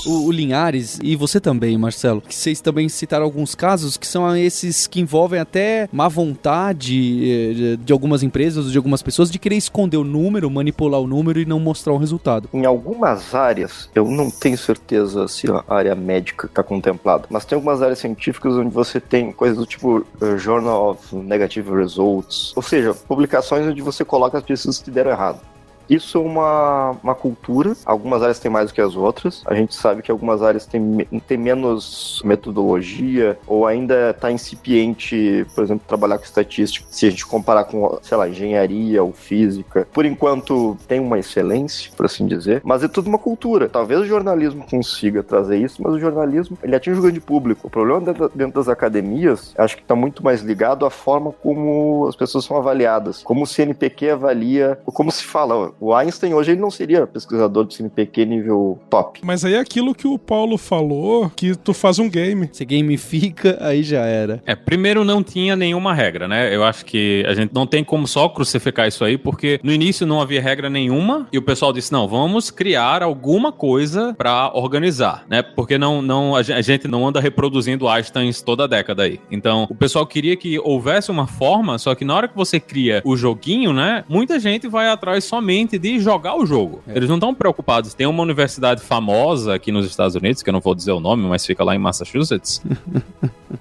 [0.08, 4.36] o, o, Linhares e você também, Marcelo, que vocês também citaram alguns casos que são
[4.36, 9.56] esses que envolvem até má vontade eh, de algumas empresas de algumas pessoas de querer
[9.56, 12.48] esconder o número, manipular o número e não mostrar o resultado.
[12.52, 17.56] Em algumas áreas, eu não tenho certeza se a área médica está contemplada, mas tem
[17.56, 22.62] algumas áreas científicas onde você tem coisas do tipo uh, Journal of Negative Results, ou
[22.62, 25.40] seja, publicações onde você coloca as pesquisas que deram errado.
[25.88, 27.74] Isso é uma, uma cultura.
[27.84, 29.42] Algumas áreas têm mais do que as outras.
[29.46, 35.64] A gente sabe que algumas áreas têm, têm menos metodologia ou ainda está incipiente, por
[35.64, 36.86] exemplo, trabalhar com estatística.
[36.90, 39.86] Se a gente comparar com, sei lá, engenharia ou física.
[39.92, 43.68] Por enquanto, tem uma excelência, por assim dizer, mas é tudo uma cultura.
[43.68, 47.66] Talvez o jornalismo consiga trazer isso, mas o jornalismo, ele atinge o grande público.
[47.66, 52.06] O problema dentro, dentro das academias, acho que está muito mais ligado à forma como
[52.08, 53.22] as pessoas são avaliadas.
[53.22, 57.64] Como o CNPq avalia, ou como se fala, o Einstein hoje ele não seria pesquisador
[57.64, 59.20] de CNPq nível top.
[59.22, 62.48] Mas aí é aquilo que o Paulo falou, que tu faz um game.
[62.52, 64.42] Você gamifica, aí já era.
[64.46, 66.54] É, primeiro não tinha nenhuma regra, né?
[66.54, 70.06] Eu acho que a gente não tem como só crucificar isso aí, porque no início
[70.06, 75.24] não havia regra nenhuma e o pessoal disse, não, vamos criar alguma coisa para organizar,
[75.28, 75.42] né?
[75.42, 79.20] Porque não, não, a gente não anda reproduzindo Einstein toda a década aí.
[79.30, 83.02] Então, o pessoal queria que houvesse uma forma, só que na hora que você cria
[83.04, 84.04] o joguinho, né?
[84.08, 86.80] Muita gente vai atrás somente de jogar o jogo.
[86.86, 86.96] É.
[86.96, 87.94] Eles não estão preocupados.
[87.94, 91.26] Tem uma universidade famosa aqui nos Estados Unidos, que eu não vou dizer o nome,
[91.26, 92.62] mas fica lá em Massachusetts.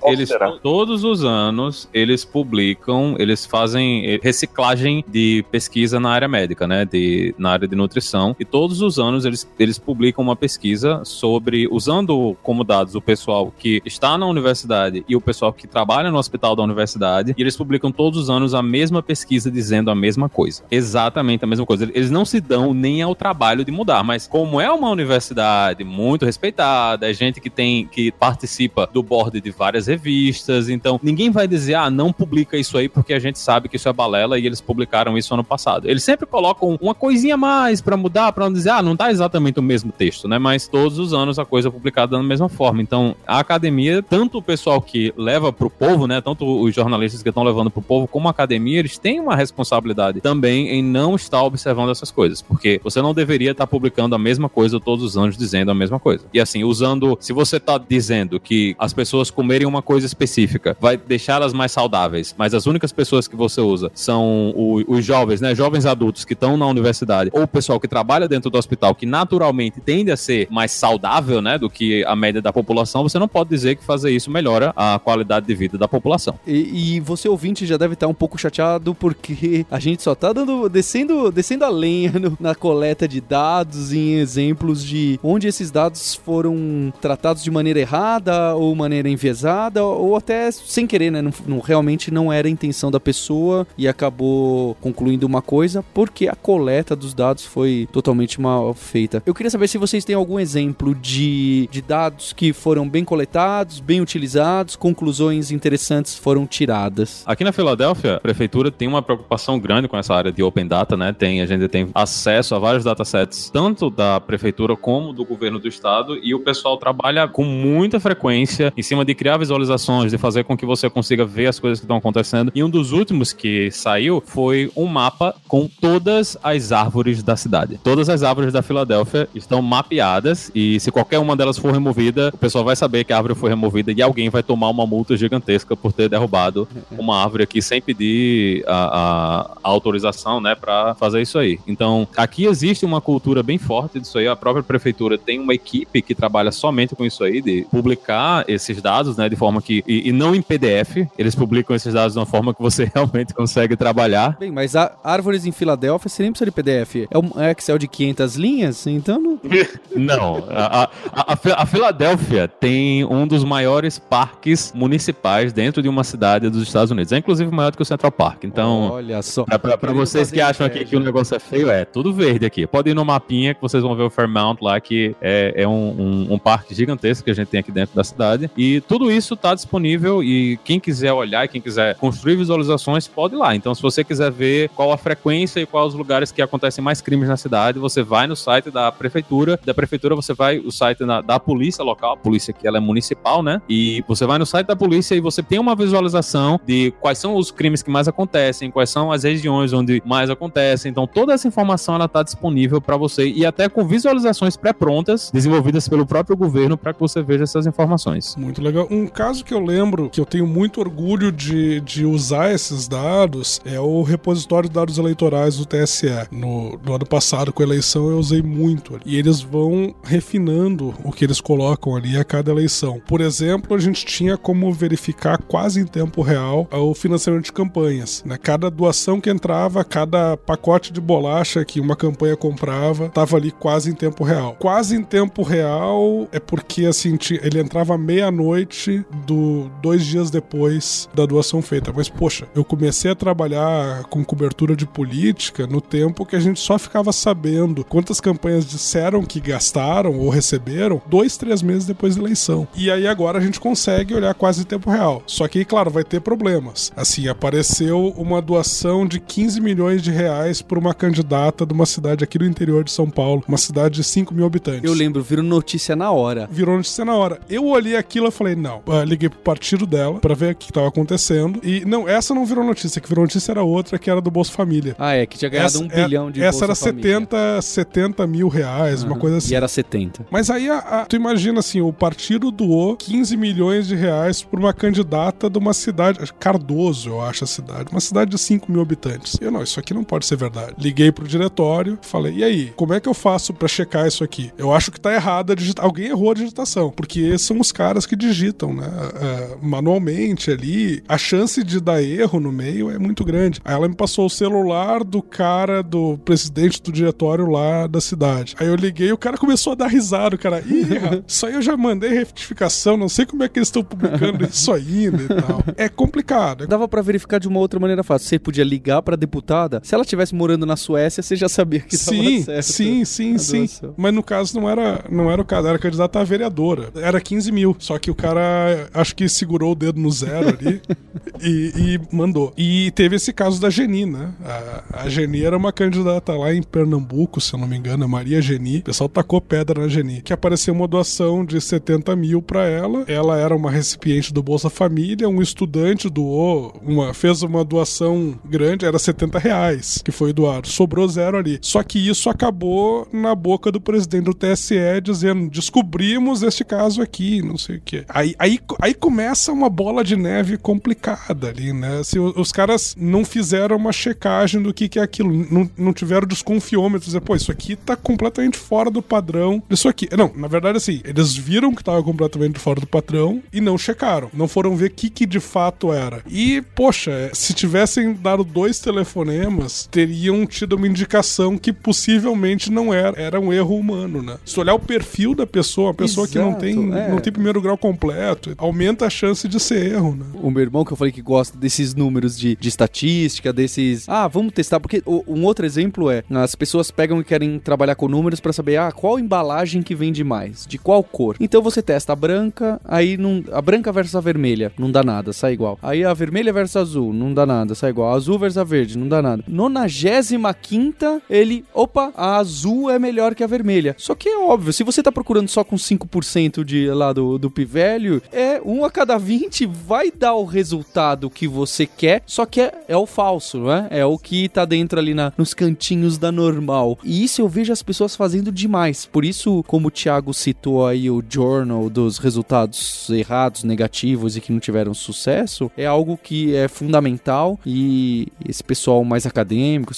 [0.04, 0.30] eles
[0.62, 7.34] todos os anos eles publicam, eles fazem reciclagem de pesquisa na área médica, né, de
[7.38, 12.36] na área de nutrição, e todos os anos eles, eles publicam uma pesquisa sobre usando
[12.44, 16.56] como dados o pessoal que está na universidade e o pessoal que trabalha no hospital
[16.56, 20.64] da universidade, e eles publicam todos os anos a mesma pesquisa dizendo a mesma coisa.
[20.70, 24.62] Exatamente a mesma coisa eles não se dão nem ao trabalho de mudar, mas como
[24.62, 29.88] é uma universidade muito respeitada, é gente que tem que participa do board de várias
[29.88, 33.78] revistas, então ninguém vai dizer, ah, não publica isso aí porque a gente sabe que
[33.78, 35.90] isso é balela e eles publicaram isso ano passado.
[35.90, 39.10] Eles sempre colocam uma coisinha a mais para mudar, para não dizer, ah, não tá
[39.10, 40.38] exatamente o mesmo texto, né?
[40.38, 42.80] Mas todos os anos a coisa é publicada da mesma forma.
[42.80, 47.30] Então, a academia, tanto o pessoal que leva pro povo, né, tanto os jornalistas que
[47.30, 51.42] estão levando pro povo, como a academia, eles têm uma responsabilidade também em não estar
[51.42, 55.18] observando dessas coisas, porque você não deveria estar tá publicando a mesma coisa todos os
[55.18, 56.26] anos dizendo a mesma coisa.
[56.34, 60.98] E assim, usando, se você está dizendo que as pessoas comerem uma coisa específica vai
[60.98, 65.56] deixá-las mais saudáveis, mas as únicas pessoas que você usa são o, os jovens, né,
[65.56, 69.06] jovens adultos que estão na universidade ou o pessoal que trabalha dentro do hospital que
[69.06, 73.28] naturalmente tende a ser mais saudável, né, do que a média da população, você não
[73.28, 76.40] pode dizer que fazer isso melhora a qualidade de vida da população.
[76.46, 80.34] E, e você ouvinte já deve estar um pouco chateado porque a gente só está
[80.34, 85.70] dando descendo descendo a lenha no, na coleta de dados em exemplos de onde esses
[85.70, 91.22] dados foram tratados de maneira errada ou maneira enviesada ou até sem querer, né?
[91.22, 96.28] Não, não, realmente não era a intenção da pessoa e acabou concluindo uma coisa porque
[96.28, 99.22] a coleta dos dados foi totalmente mal feita.
[99.26, 103.80] Eu queria saber se vocês têm algum exemplo de, de dados que foram bem coletados,
[103.80, 107.24] bem utilizados, conclusões interessantes foram tiradas.
[107.26, 110.96] Aqui na Filadélfia, a prefeitura tem uma preocupação grande com essa área de open data,
[110.96, 111.14] né?
[111.14, 115.68] Tem, a gente tem acesso a vários datasets, tanto da prefeitura como do governo do
[115.68, 120.44] estado, e o pessoal trabalha com muita frequência em cima de criar visualizações, de fazer
[120.44, 122.52] com que você consiga ver as coisas que estão acontecendo.
[122.54, 127.80] E um dos últimos que saiu foi um mapa com todas as árvores da cidade.
[127.84, 132.38] Todas as árvores da Filadélfia estão mapeadas e se qualquer uma delas for removida, o
[132.38, 135.76] pessoal vai saber que a árvore foi removida e alguém vai tomar uma multa gigantesca
[135.76, 136.68] por ter derrubado
[136.98, 141.47] uma árvore aqui sem pedir a, a, a autorização, né, para fazer isso aí.
[141.66, 144.28] Então então, aqui existe uma cultura bem forte disso aí.
[144.28, 148.82] A própria prefeitura tem uma equipe que trabalha somente com isso aí, de publicar esses
[148.82, 149.84] dados, né, de forma que.
[149.88, 153.34] E, e não em PDF, eles publicam esses dados de uma forma que você realmente
[153.34, 154.38] consegue trabalhar.
[154.38, 157.08] Bem, mas a árvores em Filadélfia você nem precisa de PDF.
[157.10, 159.40] É um Excel de 500 linhas, então não.
[159.96, 160.44] não.
[160.50, 160.90] A, a,
[161.34, 166.92] a, a Filadélfia tem um dos maiores parques municipais dentro de uma cidade dos Estados
[166.92, 167.14] Unidos.
[167.14, 168.44] É inclusive maior do que o Central Park.
[168.44, 168.90] Então.
[168.92, 169.46] Olha só.
[169.46, 172.66] Para vocês que acham aqui que o negócio é feio, é tudo verde aqui.
[172.68, 175.72] Pode ir no mapinha que vocês vão ver o Fairmount lá, que é, é um,
[175.72, 178.50] um, um, parque gigantesco que a gente tem aqui dentro da cidade.
[178.58, 183.36] E tudo isso está disponível e quem quiser olhar e quem quiser construir visualizações, pode
[183.36, 183.56] ir lá.
[183.56, 187.02] Então, se você quiser ver qual a frequência e quais os lugares que acontecem mais
[187.02, 189.60] crimes na cidade, você vai no site da prefeitura.
[189.66, 192.14] Da prefeitura, você vai o site na, da polícia local.
[192.14, 193.62] A polícia aqui ela é municipal, né?
[193.70, 197.36] E você vai no site da polícia e você tem uma visualização de quais são
[197.36, 200.90] os crimes que mais acontecem, quais são as regiões onde mais acontecem.
[200.90, 205.90] Então, toda essa informação ela está disponível para você e até com visualizações pré-prontas desenvolvidas
[205.90, 208.34] pelo próprio governo para que você veja essas informações.
[208.38, 208.88] Muito legal.
[208.90, 213.60] Um caso que eu lembro que eu tenho muito orgulho de, de usar esses dados
[213.66, 216.08] é o repositório de dados eleitorais do TSE.
[216.32, 218.98] No, no ano passado, com a eleição, eu usei muito.
[219.06, 223.02] E eles vão refinando o que eles colocam ali a cada eleição.
[223.06, 228.24] Por exemplo, a gente tinha como verificar quase em tempo real o financiamento de campanhas.
[228.26, 228.38] Né?
[228.42, 233.90] Cada doação que entrava, cada pacote de bolacha que uma campanha comprava, estava ali quase
[233.90, 234.56] em tempo real.
[234.60, 241.26] Quase em tempo real é porque assim ele entrava meia-noite do dois dias depois da
[241.26, 241.92] doação feita.
[241.96, 246.60] Mas poxa, eu comecei a trabalhar com cobertura de política no tempo que a gente
[246.60, 252.22] só ficava sabendo quantas campanhas disseram que gastaram ou receberam dois, três meses depois da
[252.22, 252.68] eleição.
[252.76, 255.24] E aí agora a gente consegue olhar quase em tempo real.
[255.26, 256.92] Só que, claro, vai ter problemas.
[256.96, 262.24] Assim, apareceu uma doação de 15 milhões de reais por uma candidata de uma cidade
[262.24, 264.84] aqui do interior de São Paulo, uma cidade de 5 mil habitantes.
[264.84, 266.48] Eu lembro, virou notícia na hora.
[266.52, 267.40] Virou notícia na hora.
[267.50, 268.82] Eu olhei aquilo e falei, não.
[268.86, 271.60] Uh, liguei pro partido dela para ver o que estava acontecendo.
[271.64, 273.00] E não, essa não virou notícia.
[273.00, 274.96] que virou notícia era outra, que era do Bolsa Família.
[275.00, 277.20] Ah, é, que tinha ganhado essa, um é, bilhão de Essa Bolsa era Família.
[277.20, 279.12] 70, 70 mil reais, uhum.
[279.12, 279.54] uma coisa assim.
[279.54, 280.28] E era 70.
[280.30, 284.60] Mas aí, a, a, tu imagina assim, o partido doou 15 milhões de reais por
[284.60, 288.82] uma candidata de uma cidade, Cardoso, eu acho a cidade, uma cidade de 5 mil
[288.82, 289.38] habitantes.
[289.40, 290.74] Eu não, isso aqui não pode ser verdade.
[290.78, 294.52] Liguei pro diretório, falei, e aí, como é que eu faço para checar isso aqui?
[294.58, 295.88] Eu acho que tá errado a digitação.
[295.88, 298.88] Alguém errou a digitação, porque são os caras que digitam, né?
[298.88, 301.04] Uh, manualmente ali.
[301.08, 303.62] A chance de dar erro no meio é muito grande.
[303.64, 308.56] Aí ela me passou o celular do cara, do presidente do diretório lá da cidade.
[308.60, 310.36] Aí eu liguei e o cara começou a dar risada.
[310.36, 310.88] O cara, ih,
[311.28, 314.72] isso aí eu já mandei retificação, não sei como é que eles estão publicando isso
[314.72, 315.64] ainda e tal.
[315.76, 316.68] É complicado.
[316.68, 318.28] Dava para verificar de uma outra maneira fácil.
[318.28, 319.82] Você podia ligar pra deputada.
[319.84, 322.64] Se ela estivesse morando na Suécia, você já sabia que sim, certo.
[322.64, 323.68] Sim, sim, sim.
[323.98, 326.90] Mas no caso não era, não era o caso, era candidata a vereadora.
[326.96, 327.76] Era 15 mil.
[327.78, 330.82] Só que o cara acho que segurou o dedo no zero ali
[331.44, 332.54] e, e, mandou.
[332.58, 334.34] E teve esse caso da Geni, né?
[334.46, 338.08] A, a Geni era uma candidata lá em Pernambuco, se eu não me engano, a
[338.08, 338.78] Maria Geni.
[338.78, 340.22] O pessoal tacou pedra na Geni.
[340.22, 343.04] Que apareceu uma doação de 70 mil pra ela.
[343.08, 348.86] Ela era uma recipiente do Bolsa Família, um estudante doou, uma, fez uma doação grande,
[348.86, 350.67] era 70 reais que foi doado.
[350.68, 351.60] Sobrou zero ali.
[351.62, 357.42] Só que isso acabou na boca do presidente do TSE dizendo: descobrimos este caso aqui,
[357.42, 358.06] não sei o que.
[358.10, 362.04] Aí, aí, aí começa uma bola de neve complicada ali, né?
[362.04, 366.28] Se os caras não fizeram uma checagem do que, que é aquilo, não, não tiveram
[366.28, 370.08] desconfiômetro, dizer, pô, isso aqui tá completamente fora do padrão disso aqui.
[370.16, 374.30] Não, na verdade, assim, eles viram que tava completamente fora do padrão e não checaram.
[374.34, 376.22] Não foram ver o que, que de fato era.
[376.28, 383.20] E, poxa, se tivessem dado dois telefonemas, teriam tido uma indicação que possivelmente não era,
[383.20, 384.38] era um erro humano, né?
[384.46, 387.10] Se olhar o perfil da pessoa, a pessoa Exato, que não tem, é.
[387.10, 390.26] não tem primeiro grau completo, aumenta a chance de ser erro, né?
[390.42, 394.28] O meu irmão que eu falei que gosta desses números de, de estatística, desses, ah,
[394.28, 398.40] vamos testar, porque um outro exemplo é, as pessoas pegam e querem trabalhar com números
[398.40, 401.36] para saber, ah, qual embalagem que vende mais, de qual cor.
[401.40, 405.34] Então você testa a branca, aí não, a branca versus a vermelha, não dá nada,
[405.34, 405.78] sai igual.
[405.82, 408.14] Aí a vermelha versus a azul, não dá nada, sai igual.
[408.14, 409.44] A azul versus a verde, não dá nada.
[409.48, 413.96] Nonagésima quinta, ele, opa, a azul é melhor que a vermelha.
[413.98, 417.50] Só que é óbvio, se você tá procurando só com 5% de lá do, do
[417.50, 422.62] P-Value, é um a cada 20 vai dar o resultado que você quer, só que
[422.62, 423.88] é, é o falso, né?
[423.90, 426.98] É o que tá dentro ali na, nos cantinhos da normal.
[427.04, 429.06] E isso eu vejo as pessoas fazendo demais.
[429.06, 434.52] Por isso, como o Thiago citou aí o journal dos resultados errados, negativos e que
[434.52, 439.94] não tiveram sucesso, é algo que é fundamental e esse pessoal mais acadêmico,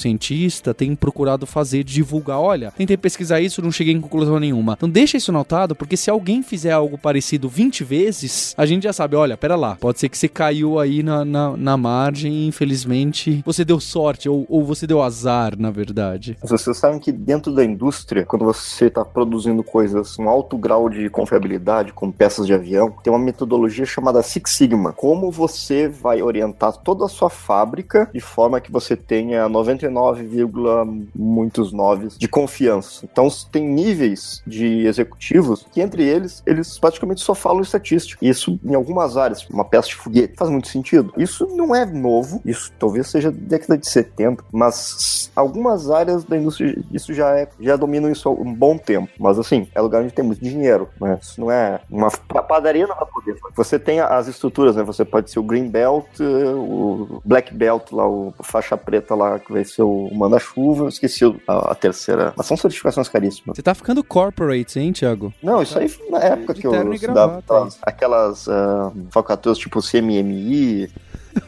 [0.74, 2.40] tem procurado fazer, divulgar.
[2.40, 4.74] Olha, tentei pesquisar isso, não cheguei em conclusão nenhuma.
[4.78, 8.94] Então deixa isso notado, porque se alguém fizer algo parecido 20 vezes, a gente já
[8.94, 13.42] sabe, olha, pera lá, pode ser que você caiu aí na, na, na margem infelizmente
[13.46, 16.38] você deu sorte, ou, ou você deu azar, na verdade.
[16.42, 21.10] Vocês sabem que dentro da indústria, quando você está produzindo coisas com alto grau de
[21.10, 24.94] confiabilidade, como peças de avião, tem uma metodologia chamada Six Sigma.
[24.94, 30.24] Como você vai orientar toda a sua fábrica de forma que você tenha 99
[31.16, 33.06] muitos noves de confiança.
[33.12, 38.26] Então tem níveis de executivos que entre eles, eles praticamente só falam estatística.
[38.26, 41.14] Isso em algumas áreas, uma peça de foguete, faz muito sentido.
[41.18, 46.78] Isso não é novo, isso talvez seja década de 70, mas algumas áreas da indústria,
[46.92, 49.10] isso já é, já dominam isso há um bom tempo.
[49.20, 51.18] Mas assim, é lugar onde tem muito dinheiro, né?
[51.22, 53.38] Isso não é uma padaria não vai poder.
[53.56, 54.84] Você tem as estruturas, né?
[54.84, 59.52] Você pode ser o Green Belt, o Black Belt lá, o faixa preta lá, que
[59.52, 60.90] vai ser o manda-chuva.
[60.90, 62.34] Esqueci a, a, terceira.
[62.36, 63.56] Mas são certificações caríssimas.
[63.56, 65.34] Você tá ficando corporate, hein, Thiago?
[65.42, 67.44] Não, isso aí foi na época que eu estudava
[67.82, 70.90] aquelas uh, falcatruas tipo CMMI.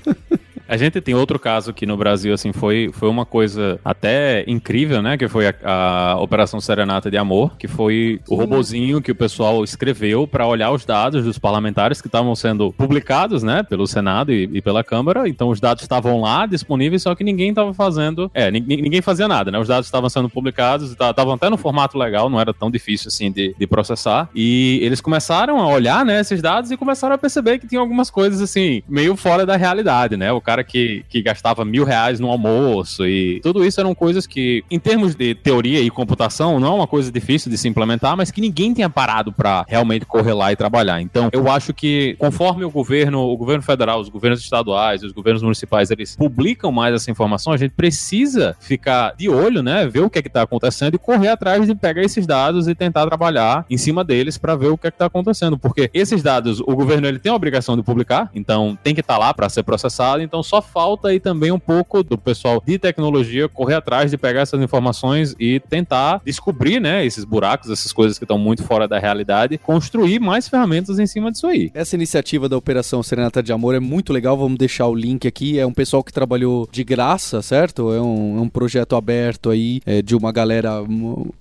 [0.71, 5.01] A gente tem outro caso que no Brasil, assim, foi, foi uma coisa até incrível,
[5.01, 5.17] né?
[5.17, 9.65] Que foi a, a Operação Serenata de Amor, que foi o robozinho que o pessoal
[9.65, 13.63] escreveu para olhar os dados dos parlamentares que estavam sendo publicados, né?
[13.63, 15.27] Pelo Senado e, e, pela Câmara.
[15.27, 18.31] Então os dados estavam lá disponíveis, só que ninguém estava fazendo.
[18.33, 19.59] É, ninguém fazia nada, né?
[19.59, 23.29] Os dados estavam sendo publicados, estavam até no formato legal, não era tão difícil assim
[23.29, 24.29] de, de processar.
[24.33, 28.09] E eles começaram a olhar, né, esses dados e começaram a perceber que tinha algumas
[28.09, 30.31] coisas assim, meio fora da realidade, né?
[30.31, 34.25] O cara cara que, que gastava mil reais no almoço e tudo isso eram coisas
[34.25, 38.15] que, em termos de teoria e computação, não é uma coisa difícil de se implementar,
[38.15, 41.01] mas que ninguém tinha parado para realmente correr lá e trabalhar.
[41.01, 45.41] Então, eu acho que conforme o governo, o governo federal, os governos estaduais, os governos
[45.41, 50.09] municipais, eles publicam mais essa informação, a gente precisa ficar de olho, né, ver o
[50.09, 53.65] que é que tá acontecendo e correr atrás de pegar esses dados e tentar trabalhar
[53.69, 56.75] em cima deles para ver o que é que tá acontecendo, porque esses dados, o
[56.75, 59.63] governo ele tem a obrigação de publicar, então tem que estar tá lá para ser
[59.63, 64.17] processado, então só falta aí também um pouco do pessoal de tecnologia correr atrás de
[64.17, 68.85] pegar essas informações e tentar descobrir, né, esses buracos, essas coisas que estão muito fora
[68.85, 71.71] da realidade, construir mais ferramentas em cima disso aí.
[71.73, 75.57] Essa iniciativa da Operação Serenata de Amor é muito legal, vamos deixar o link aqui.
[75.57, 77.93] É um pessoal que trabalhou de graça, certo?
[77.93, 80.83] É um, é um projeto aberto aí é, de uma galera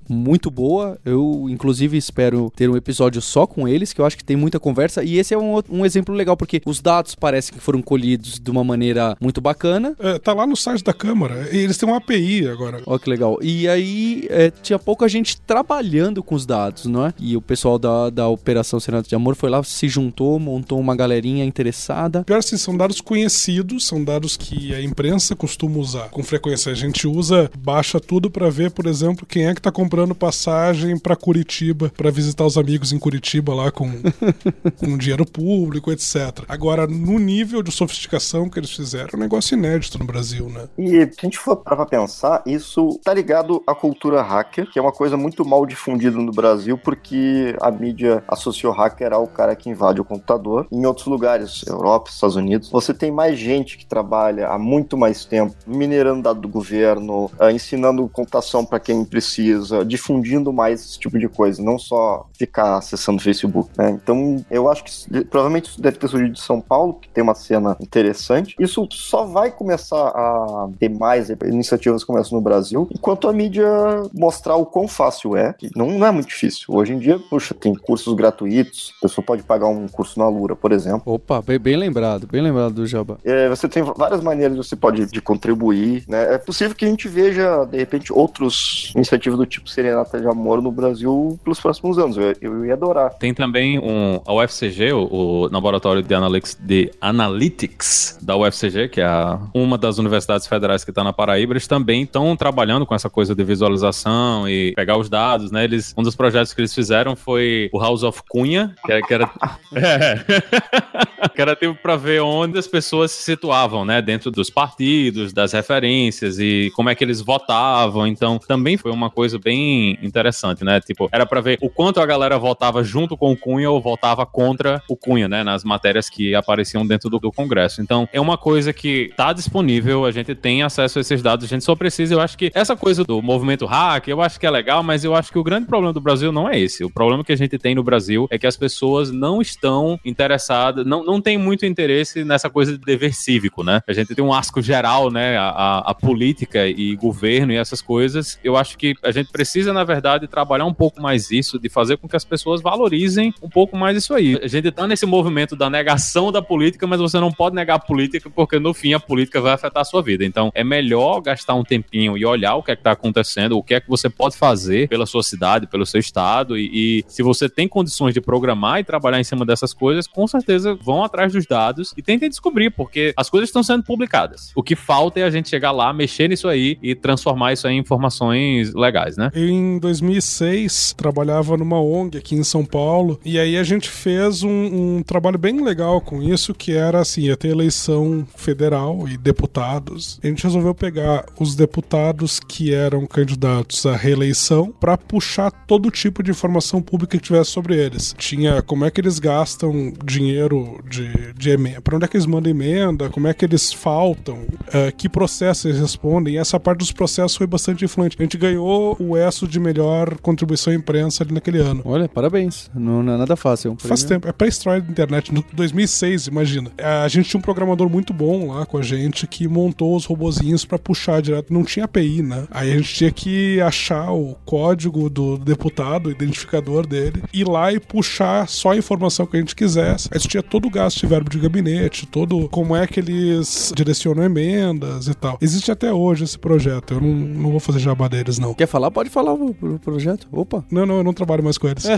[0.08, 0.98] muito boa.
[1.04, 4.60] Eu, inclusive, espero ter um episódio só com eles, que eu acho que tem muita
[4.60, 5.02] conversa.
[5.02, 8.50] E esse é um, um exemplo legal, porque os dados parecem que foram colhidos de
[8.52, 9.94] uma maneira maneira muito bacana.
[9.98, 11.48] É, tá lá no site da Câmara.
[11.52, 12.82] E eles têm uma API agora.
[12.86, 13.38] Olha que legal.
[13.42, 17.14] E aí é, tinha pouca gente trabalhando com os dados, não é?
[17.18, 20.96] E o pessoal da, da Operação Senato de Amor foi lá, se juntou, montou uma
[20.96, 22.24] galerinha interessada.
[22.24, 26.72] Pior assim, são dados conhecidos, são dados que a imprensa costuma usar com frequência.
[26.72, 30.98] A gente usa, baixa tudo para ver, por exemplo, quem é que tá comprando passagem
[30.98, 33.90] para Curitiba, para visitar os amigos em Curitiba lá com,
[34.76, 36.44] com dinheiro público, etc.
[36.48, 40.68] Agora, no nível de sofisticação que eles fizeram, é um negócio inédito no Brasil, né?
[40.78, 44.82] E se a gente for para pensar, isso tá ligado à cultura hacker, que é
[44.82, 49.68] uma coisa muito mal difundida no Brasil, porque a mídia associou hacker ao cara que
[49.68, 50.66] invade o computador.
[50.72, 55.24] Em outros lugares, Europa, Estados Unidos, você tem mais gente que trabalha há muito mais
[55.24, 61.18] tempo minerando dado do governo, uh, ensinando computação para quem precisa, difundindo mais esse tipo
[61.18, 63.90] de coisa, não só ficar acessando Facebook, né?
[63.90, 67.34] Então, eu acho que provavelmente isso deve ter surgido de São Paulo, que tem uma
[67.34, 68.54] cena interessante.
[68.58, 73.32] Isso isso só vai começar a ter mais iniciativas como essa no Brasil, enquanto a
[73.32, 73.68] mídia
[74.14, 76.66] mostrar o quão fácil é, não, não é muito difícil.
[76.68, 80.54] Hoje em dia, puxa, tem cursos gratuitos, a pessoa pode pagar um curso na Lura,
[80.54, 81.02] por exemplo.
[81.04, 83.18] Opa, bem, bem lembrado, bem lembrado do Jabba.
[83.24, 86.34] É, você tem várias maneiras que você pode de contribuir, né?
[86.34, 90.62] É possível que a gente veja, de repente, outros iniciativas do tipo Serenata de Amor
[90.62, 92.16] no Brasil pelos próximos anos.
[92.16, 93.14] Eu, eu ia adorar.
[93.14, 98.88] Tem também um, a UFCG, o, o Laboratório de Analytics, de Analytics da UFCG, UFCG,
[98.88, 102.84] que é a, uma das universidades federais que está na Paraíba, eles também estão trabalhando
[102.84, 105.64] com essa coisa de visualização e pegar os dados, né?
[105.64, 109.14] Eles, um dos projetos que eles fizeram foi o House of Cunha, que era, que
[109.14, 109.30] era,
[109.74, 114.02] é, que era tipo para ver onde as pessoas se situavam, né?
[114.02, 118.06] Dentro dos partidos, das referências e como é que eles votavam.
[118.06, 120.80] Então, também foi uma coisa bem interessante, né?
[120.80, 124.26] Tipo, era para ver o quanto a galera votava junto com o Cunha ou votava
[124.26, 125.42] contra o Cunha, né?
[125.42, 127.80] Nas matérias que apareciam dentro do, do Congresso.
[127.80, 131.44] Então, é uma coisa coisa que está disponível, a gente tem acesso a esses dados,
[131.44, 132.14] a gente só precisa.
[132.14, 135.14] Eu acho que essa coisa do movimento hack, eu acho que é legal, mas eu
[135.14, 136.82] acho que o grande problema do Brasil não é esse.
[136.82, 140.84] O problema que a gente tem no Brasil é que as pessoas não estão interessadas,
[140.84, 143.82] não, não tem muito interesse nessa coisa de dever cívico, né?
[143.86, 145.38] A gente tem um asco geral, né?
[145.38, 148.36] A, a, a política e governo e essas coisas.
[148.42, 151.98] Eu acho que a gente precisa, na verdade, trabalhar um pouco mais isso, de fazer
[151.98, 154.40] com que as pessoas valorizem um pouco mais isso aí.
[154.42, 157.78] A gente tá nesse movimento da negação da política, mas você não pode negar a
[157.78, 160.24] política porque no fim a política vai afetar a sua vida.
[160.24, 163.62] Então é melhor gastar um tempinho e olhar o que é que está acontecendo, o
[163.62, 166.56] que é que você pode fazer pela sua cidade, pelo seu estado.
[166.56, 170.26] E, e, se você tem condições de programar e trabalhar em cima dessas coisas, com
[170.26, 174.52] certeza vão vão atrás dos dados e tentem descobrir, porque as coisas estão sendo publicadas.
[174.54, 177.78] O que falta é a gente chegar lá, mexer nisso aí e transformar isso em
[177.78, 179.30] informações legais, né?
[179.34, 184.98] Em 2006, trabalhava numa ONG aqui em São Paulo, e aí a gente fez um,
[184.98, 190.18] um trabalho bem legal com isso, que era assim, ia ter eleição federal e deputados.
[190.22, 196.22] A gente resolveu pegar os deputados que eram candidatos à reeleição para puxar todo tipo
[196.22, 198.14] de informação pública que tivesse sobre eles.
[198.16, 202.26] Tinha como é que eles gastam dinheiro de, de emenda, para onde é que eles
[202.26, 206.34] mandam emenda, como é que eles faltam, uh, que processos eles respondem.
[206.34, 208.16] E essa parte dos processos foi bastante influente.
[208.18, 211.82] A gente ganhou o ESSO de melhor contribuição à imprensa ali naquele ano.
[211.84, 212.70] Olha, parabéns.
[212.74, 213.70] Não, não é nada fácil.
[213.70, 214.28] É um Faz tempo.
[214.28, 215.32] É pré-história da internet.
[215.32, 216.70] No 2006, imagina.
[216.78, 220.66] A gente tinha um programador muito bom lá com a gente que montou os robozinhos
[220.66, 221.54] para puxar direto.
[221.54, 222.46] Não tinha API, né?
[222.50, 227.72] Aí a gente tinha que achar o código do deputado, o identificador dele, ir lá
[227.72, 230.10] e puxar só a informação que a gente quisesse.
[230.12, 234.22] Aí tinha todo o gasto de verbo de gabinete, todo como é que eles direcionam
[234.22, 235.38] emendas e tal.
[235.40, 236.92] Existe até hoje esse projeto.
[236.92, 238.52] Eu não, não vou fazer jabá deles, não.
[238.52, 238.90] Quer falar?
[238.90, 240.28] Pode falar o, o projeto.
[240.30, 240.62] Opa.
[240.70, 241.86] Não, não, eu não trabalho mais com eles.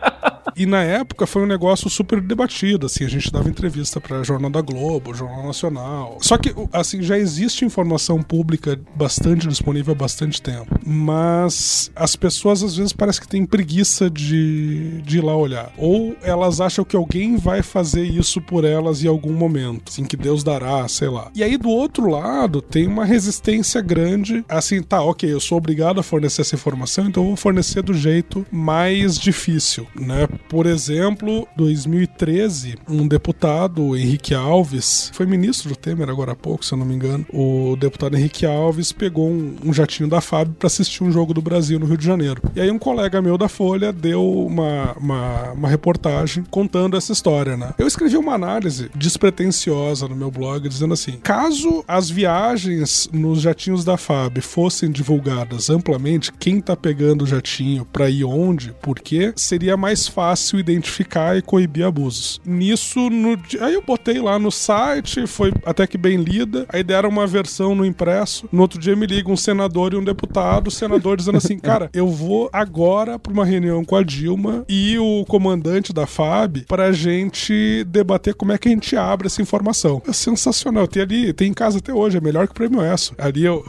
[0.56, 4.50] E na época foi um negócio super debatido, assim, a gente dava entrevista para Jornal
[4.50, 6.18] da Globo, Jornal Nacional.
[6.20, 10.78] Só que, assim, já existe informação pública bastante disponível há bastante tempo.
[10.84, 15.72] Mas as pessoas às vezes parece que têm preguiça de, de ir lá olhar.
[15.76, 20.16] Ou elas acham que alguém vai fazer isso por elas em algum momento, assim, que
[20.16, 21.30] Deus dará, sei lá.
[21.34, 26.00] E aí do outro lado tem uma resistência grande, assim, tá, ok, eu sou obrigado
[26.00, 30.28] a fornecer essa informação, então eu vou fornecer do jeito mais difícil, né?
[30.48, 36.72] Por exemplo, 2013, um deputado, Henrique Alves, foi ministro do Temer agora há pouco, se
[36.72, 37.24] eu não me engano.
[37.32, 41.78] O deputado Henrique Alves pegou um, jatinho da FAB para assistir um jogo do Brasil
[41.78, 42.42] no Rio de Janeiro.
[42.54, 47.56] E aí um colega meu da Folha deu uma, uma, uma reportagem contando essa história,
[47.56, 47.72] né?
[47.78, 53.84] Eu escrevi uma análise despretensiosa no meu blog dizendo assim: caso as viagens nos jatinhos
[53.84, 59.32] da FAB fossem divulgadas amplamente, quem tá pegando o jatinho para ir onde, por quê,
[59.36, 62.40] seria mais fácil fácil identificar e coibir abusos.
[62.44, 63.36] Nisso, no...
[63.60, 67.74] aí eu botei lá no site, foi até que bem lida, aí deram uma versão
[67.74, 68.48] no impresso.
[68.52, 71.90] No outro dia me liga um senador e um deputado, o senador dizendo assim: cara,
[71.92, 76.92] eu vou agora para uma reunião com a Dilma e o comandante da FAB pra
[76.92, 80.00] gente debater como é que a gente abre essa informação.
[80.06, 80.86] É sensacional.
[80.86, 83.14] Tem ali, tem em casa até hoje, é melhor que o prêmio ESSO.
[83.18, 83.62] Ali uh,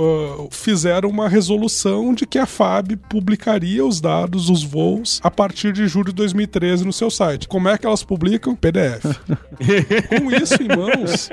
[0.52, 5.88] fizeram uma resolução de que a FAB publicaria os dados, os voos, a partir de
[5.88, 7.48] julho de 2013 2013 no seu site.
[7.48, 8.56] Como é que elas publicam?
[8.56, 9.06] PDF.
[10.20, 11.30] Com isso em mãos,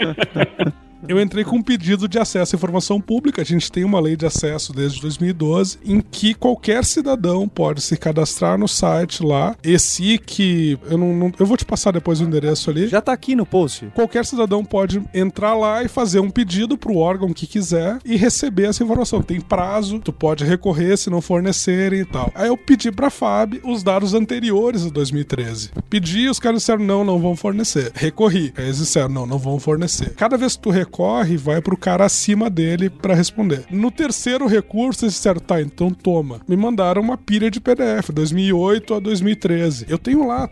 [1.06, 3.42] eu entrei com um pedido de acesso à informação pública.
[3.42, 7.96] A gente tem uma lei de acesso desde 2012 em que qualquer cidadão pode se
[7.96, 9.54] cadastrar no site lá.
[9.62, 12.88] Esse que eu não, não, eu vou te passar depois o endereço ali.
[12.88, 13.86] Já tá aqui no post.
[13.94, 18.68] Qualquer cidadão pode entrar lá e fazer um pedido pro órgão que quiser e receber
[18.68, 19.22] essa informação.
[19.22, 22.32] Tem prazo, tu pode recorrer se não fornecerem e tal.
[22.34, 25.70] Aí eu pedi pra FAB os dados anteriores a 2013.
[25.88, 27.92] Pedi, os caras disseram não, não vão fornecer.
[27.94, 28.52] Recorri.
[28.56, 30.14] Aí eles disseram não, não vão fornecer.
[30.14, 33.64] Cada vez que tu recorre recorre vai pro cara acima dele para responder.
[33.70, 36.40] No terceiro recurso, eles disseram, tá, então toma.
[36.48, 39.86] Me mandaram uma pilha de PDF, 2008 a 2013.
[39.88, 40.48] Eu tenho lá,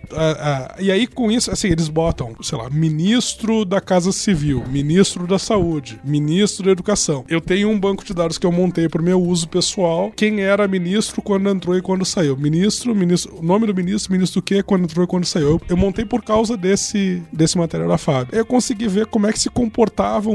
[0.79, 5.39] e aí com isso, assim, eles botam, sei lá, ministro da Casa Civil, ministro da
[5.39, 7.25] Saúde, ministro da Educação.
[7.29, 10.69] Eu tenho um banco de dados que eu montei pro meu uso pessoal, quem era
[10.69, 12.37] ministro quando entrou e quando saiu.
[12.37, 15.47] Ministro, ministro, o nome do ministro, ministro do que, quando entrou e quando saiu.
[15.47, 18.29] Eu, eu montei por causa desse, desse material da FAB.
[18.33, 19.49] Eu consegui ver como é que se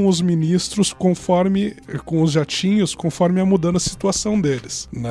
[0.06, 1.74] os ministros conforme
[2.04, 4.88] com os jatinhos, conforme ia mudando a situação deles.
[4.92, 5.10] Né?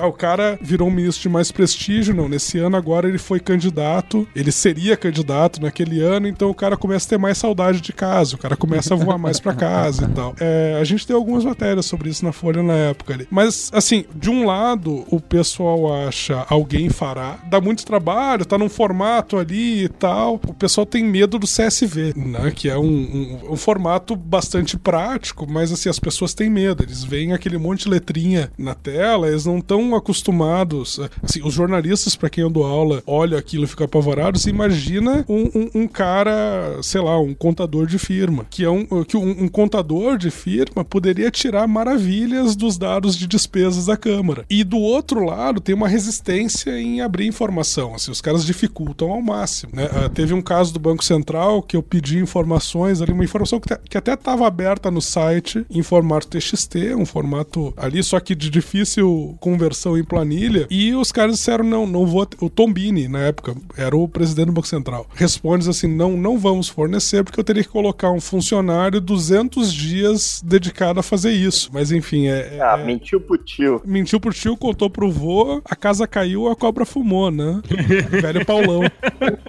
[0.00, 2.28] Ah, o cara virou um ministro de mais prestígio, não.
[2.28, 7.06] Nesse ano agora ele foi candidato, ele seria candidato naquele ano, então o cara começa
[7.06, 10.08] a ter mais saudade de casa, o cara começa a voar mais para casa e
[10.14, 10.34] tal.
[10.40, 13.26] É, a gente tem algumas matérias sobre isso na Folha na época ali.
[13.30, 18.68] Mas, assim, de um lado, o pessoal acha alguém fará, dá muito trabalho, tá num
[18.68, 20.40] formato ali e tal.
[20.46, 22.50] O pessoal tem medo do CSV, né?
[22.54, 26.82] Que é um, um, um formato formato bastante prático, mas assim, as pessoas têm medo.
[26.82, 31.00] Eles veem aquele monte de letrinha na tela, eles não estão acostumados.
[31.22, 34.38] Assim, os jornalistas, para quem eu dou aula, olha aquilo e fica apavorado.
[34.38, 38.86] Você imagina um, um, um, cara, sei lá, um contador de firma, que é um,
[39.04, 44.44] que um, um contador de firma poderia tirar maravilhas dos dados de despesas da Câmara.
[44.48, 47.94] E do outro lado, tem uma resistência em abrir informação.
[47.94, 49.72] Assim, os caras dificultam ao máximo.
[49.74, 49.86] Né?
[49.86, 53.87] Uh, teve um caso do Banco Central que eu pedi informações ali, uma informação que
[53.88, 58.50] que até estava aberta no site em formato TXT, um formato ali, só que de
[58.50, 60.66] difícil conversão em planilha.
[60.70, 62.26] E os caras disseram: não, não vou.
[62.40, 66.38] O Tom Bini, na época, era o presidente do Banco Central, responde assim: não, não
[66.38, 71.70] vamos fornecer, porque eu teria que colocar um funcionário 200 dias dedicado a fazer isso.
[71.72, 72.56] Mas enfim, é.
[72.56, 73.80] é ah, mentiu pro tio.
[73.84, 77.60] Mentiu pro tio, contou pro vô, a casa caiu, a cobra fumou, né?
[78.20, 78.82] Velho Paulão.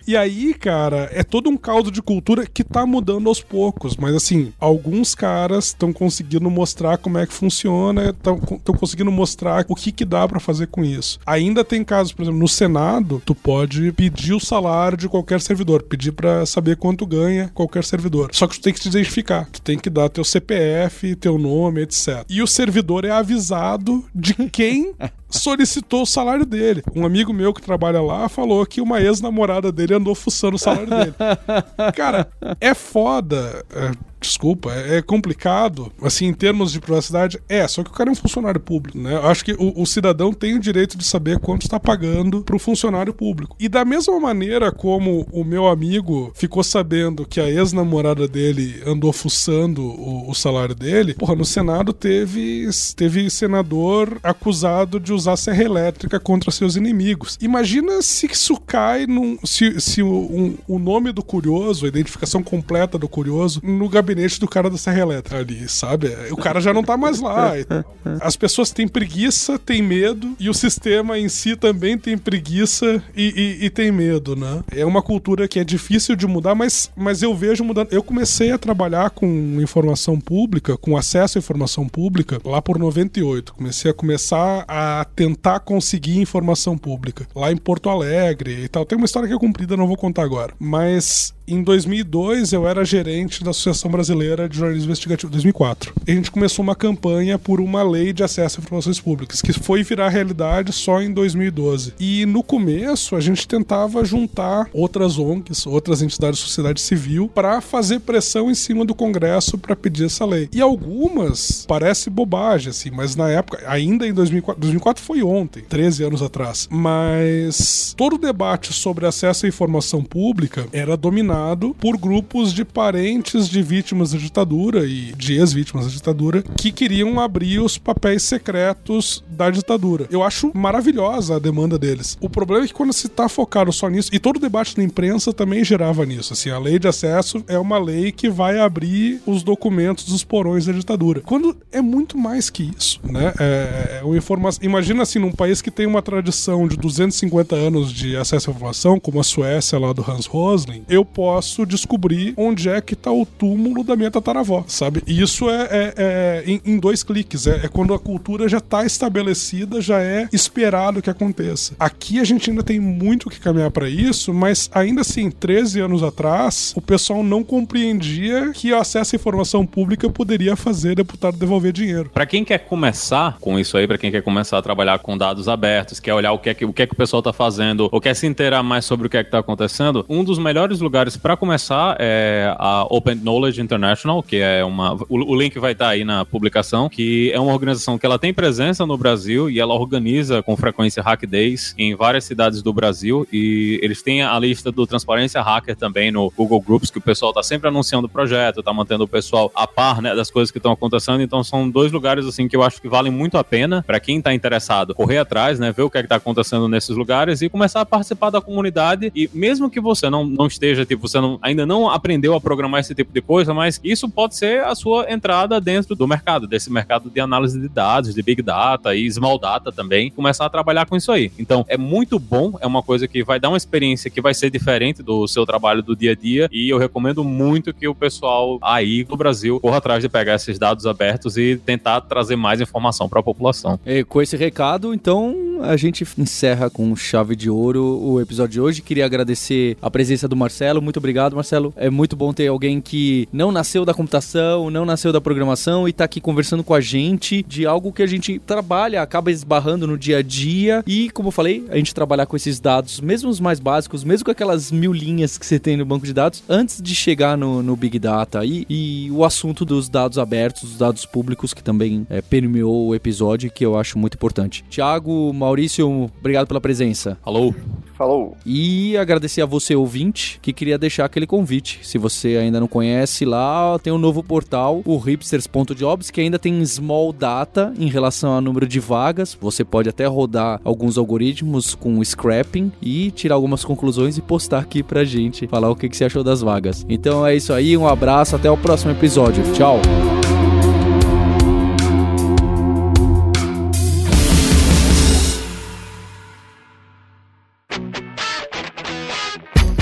[0.07, 4.15] e aí, cara, é todo um caldo de cultura que tá mudando aos poucos, mas
[4.15, 4.28] assim,
[4.59, 8.37] alguns caras estão conseguindo mostrar como é que funciona, estão
[8.77, 11.19] conseguindo mostrar o que que dá para fazer com isso.
[11.25, 15.83] Ainda tem casos, por exemplo, no Senado, tu pode pedir o salário de qualquer servidor,
[15.83, 18.29] pedir para saber quanto ganha qualquer servidor.
[18.33, 21.81] Só que tu tem que te identificar, tu tem que dar teu CPF, teu nome,
[21.81, 22.25] etc.
[22.29, 24.93] E o servidor é avisado de quem
[25.29, 26.83] solicitou o salário dele.
[26.95, 30.89] Um amigo meu que trabalha lá falou que uma ex-namorada dele andou fuçando o salário
[30.89, 31.13] dele.
[31.95, 33.63] Cara, é foda.
[33.71, 38.09] É, desculpa, é, é complicado, assim, em termos de privacidade, é, só que o cara
[38.09, 39.13] é um funcionário público, né?
[39.13, 42.55] Eu acho que o, o cidadão tem o direito de saber quanto está pagando para
[42.55, 43.55] o funcionário público.
[43.59, 49.13] E da mesma maneira como o meu amigo ficou sabendo que a ex-namorada dele andou
[49.13, 55.63] fuçando o, o, salário dele, porra, no Senado teve, teve senador acusado de usar serra
[55.63, 57.37] elétrica contra seus inimigos.
[57.41, 59.37] Imagina se isso cai num.
[59.43, 64.08] Se, se o, um, o nome do curioso, a identificação completa do curioso, no gabinete
[64.39, 66.09] do cara da serra elétrica ali, sabe?
[66.31, 67.53] O cara já não tá mais lá.
[68.21, 73.57] As pessoas têm preguiça, têm medo, e o sistema em si também tem preguiça e,
[73.61, 74.63] e, e tem medo, né?
[74.71, 77.91] É uma cultura que é difícil de mudar, mas, mas eu vejo mudando.
[77.91, 79.27] Eu comecei a trabalhar com
[79.61, 83.53] informação pública, com acesso à informação pública, lá por 98.
[83.53, 88.85] Comecei a começar a tentar conseguir informação pública lá em Porto Alegre e tal.
[88.85, 90.53] Tem uma história que é comprida, não vou contar agora.
[90.59, 95.93] Mas em 2002 eu era gerente da Associação Brasileira de Jornalismo Investigativo, 2004.
[96.05, 99.51] E a gente começou uma campanha por uma lei de acesso a informações públicas, que
[99.51, 101.95] foi virar realidade só em 2012.
[101.99, 107.61] E no começo a gente tentava juntar outras ONGs, outras entidades da sociedade civil, para
[107.61, 110.49] fazer pressão em cima do Congresso para pedir essa lei.
[110.53, 116.03] E algumas parece bobagem, assim, mas na época, ainda em 2004, 2004 foi ontem, 13
[116.03, 121.38] anos atrás, mas todo o debate sobre acesso à informação pública era dominado
[121.79, 127.19] por grupos de parentes de vítimas da ditadura e de ex-vítimas da ditadura que queriam
[127.19, 130.07] abrir os papéis secretos da ditadura.
[130.11, 132.17] Eu acho maravilhosa a demanda deles.
[132.19, 134.83] O problema é que quando se está focado só nisso, e todo o debate da
[134.83, 139.21] imprensa também gerava nisso, assim, a lei de acesso é uma lei que vai abrir
[139.25, 141.21] os documentos dos porões da ditadura.
[141.21, 143.33] Quando é muito mais que isso, né?
[143.39, 144.63] É, é uma informação.
[144.63, 148.99] Imagina assim, num país que tem uma tradição de 250 anos de acesso à informação,
[148.99, 151.28] como a Suécia lá do Hans Rosling, eu posso
[151.67, 155.01] descobrir onde é que está o túmulo da minha tataravó, sabe?
[155.05, 157.47] E isso é, é, é em, em, dois cliques.
[157.47, 161.73] É, é, quando a cultura já está estabelecida, já é esperado que aconteça.
[161.79, 166.03] Aqui a gente ainda tem muito que caminhar para isso, mas ainda assim, 13 anos
[166.03, 171.71] atrás, o pessoal não compreendia que o acesso à informação pública poderia fazer deputado devolver
[171.71, 172.09] dinheiro.
[172.13, 175.47] Para quem quer começar com isso aí, para quem quer começar a trabalhar com dados
[175.47, 177.89] abertos, quer olhar o que é que o, que é que o pessoal está fazendo,
[177.91, 180.79] ou quer se inteirar mais sobre o que é que está acontecendo, um dos melhores
[180.79, 184.93] lugares para começar é a Open Knowledge International, que é uma.
[185.09, 188.19] O, o link vai estar tá aí na publicação, que é uma organização que ela
[188.19, 192.73] tem presença no Brasil e ela organiza com frequência Hack Days em várias cidades do
[192.73, 197.01] Brasil e eles têm a lista do Transparência Hacker também no Google Groups, que o
[197.01, 200.51] pessoal está sempre anunciando o projeto, está mantendo o pessoal a par né, das coisas
[200.51, 201.21] que estão acontecendo.
[201.21, 204.17] Então são dois lugares assim que eu acho que valem muito a pena para quem
[204.17, 207.49] está interessado correr atrás, né, ver o que é que está acontecendo nesses lugares e
[207.49, 209.11] começar a participar da comunidade.
[209.15, 212.81] E mesmo que você não, não esteja, tipo, você não, ainda não aprendeu a programar
[212.81, 216.71] esse tipo de coisa, mas isso pode ser a sua entrada dentro do mercado, desse
[216.71, 220.85] mercado de análise de dados, de big data e small data também, começar a trabalhar
[220.85, 221.31] com isso aí.
[221.39, 224.49] Então, é muito bom, é uma coisa que vai dar uma experiência que vai ser
[224.49, 228.57] diferente do seu trabalho do dia a dia e eu recomendo muito que o pessoal
[228.61, 233.07] aí do Brasil corra atrás de pegar esses dados abertos e tentar trazer mais informação
[233.07, 233.79] para a população.
[233.85, 238.61] E com esse recado, então, a gente encerra com chave de ouro o episódio de
[238.61, 238.81] hoje.
[238.81, 240.81] Queria agradecer a presença do Marcelo.
[240.81, 241.73] Muito obrigado, Marcelo.
[241.75, 245.93] É muito bom ter alguém que não nasceu da computação, não nasceu da programação e
[245.93, 249.97] tá aqui conversando com a gente de algo que a gente trabalha, acaba esbarrando no
[249.97, 250.83] dia a dia.
[250.85, 254.25] E, como eu falei, a gente trabalhar com esses dados, mesmo os mais básicos, mesmo
[254.25, 257.61] com aquelas mil linhas que você tem no banco de dados, antes de chegar no,
[257.61, 258.45] no Big Data.
[258.45, 262.95] E, e o assunto dos dados abertos, dos dados públicos, que também é, permeou o
[262.95, 264.63] episódio, que eu acho muito importante.
[264.69, 267.17] Tiago, Maurício, obrigado pela presença.
[267.25, 267.53] Alô.
[267.97, 268.37] Falou.
[268.45, 271.79] E agradecer a você, ouvinte, que queria deixar aquele convite.
[271.83, 276.63] Se você ainda não conhece lá, tem um novo portal, o hipsters.jobs, que ainda tem
[276.65, 279.37] small data em relação ao número de vagas.
[279.41, 284.81] Você pode até rodar alguns algoritmos com scrapping e tirar algumas conclusões e postar aqui
[284.81, 286.85] pra gente, falar o que, que você achou das vagas.
[286.87, 289.43] Então é isso aí, um abraço, até o próximo episódio.
[289.53, 289.81] Tchau!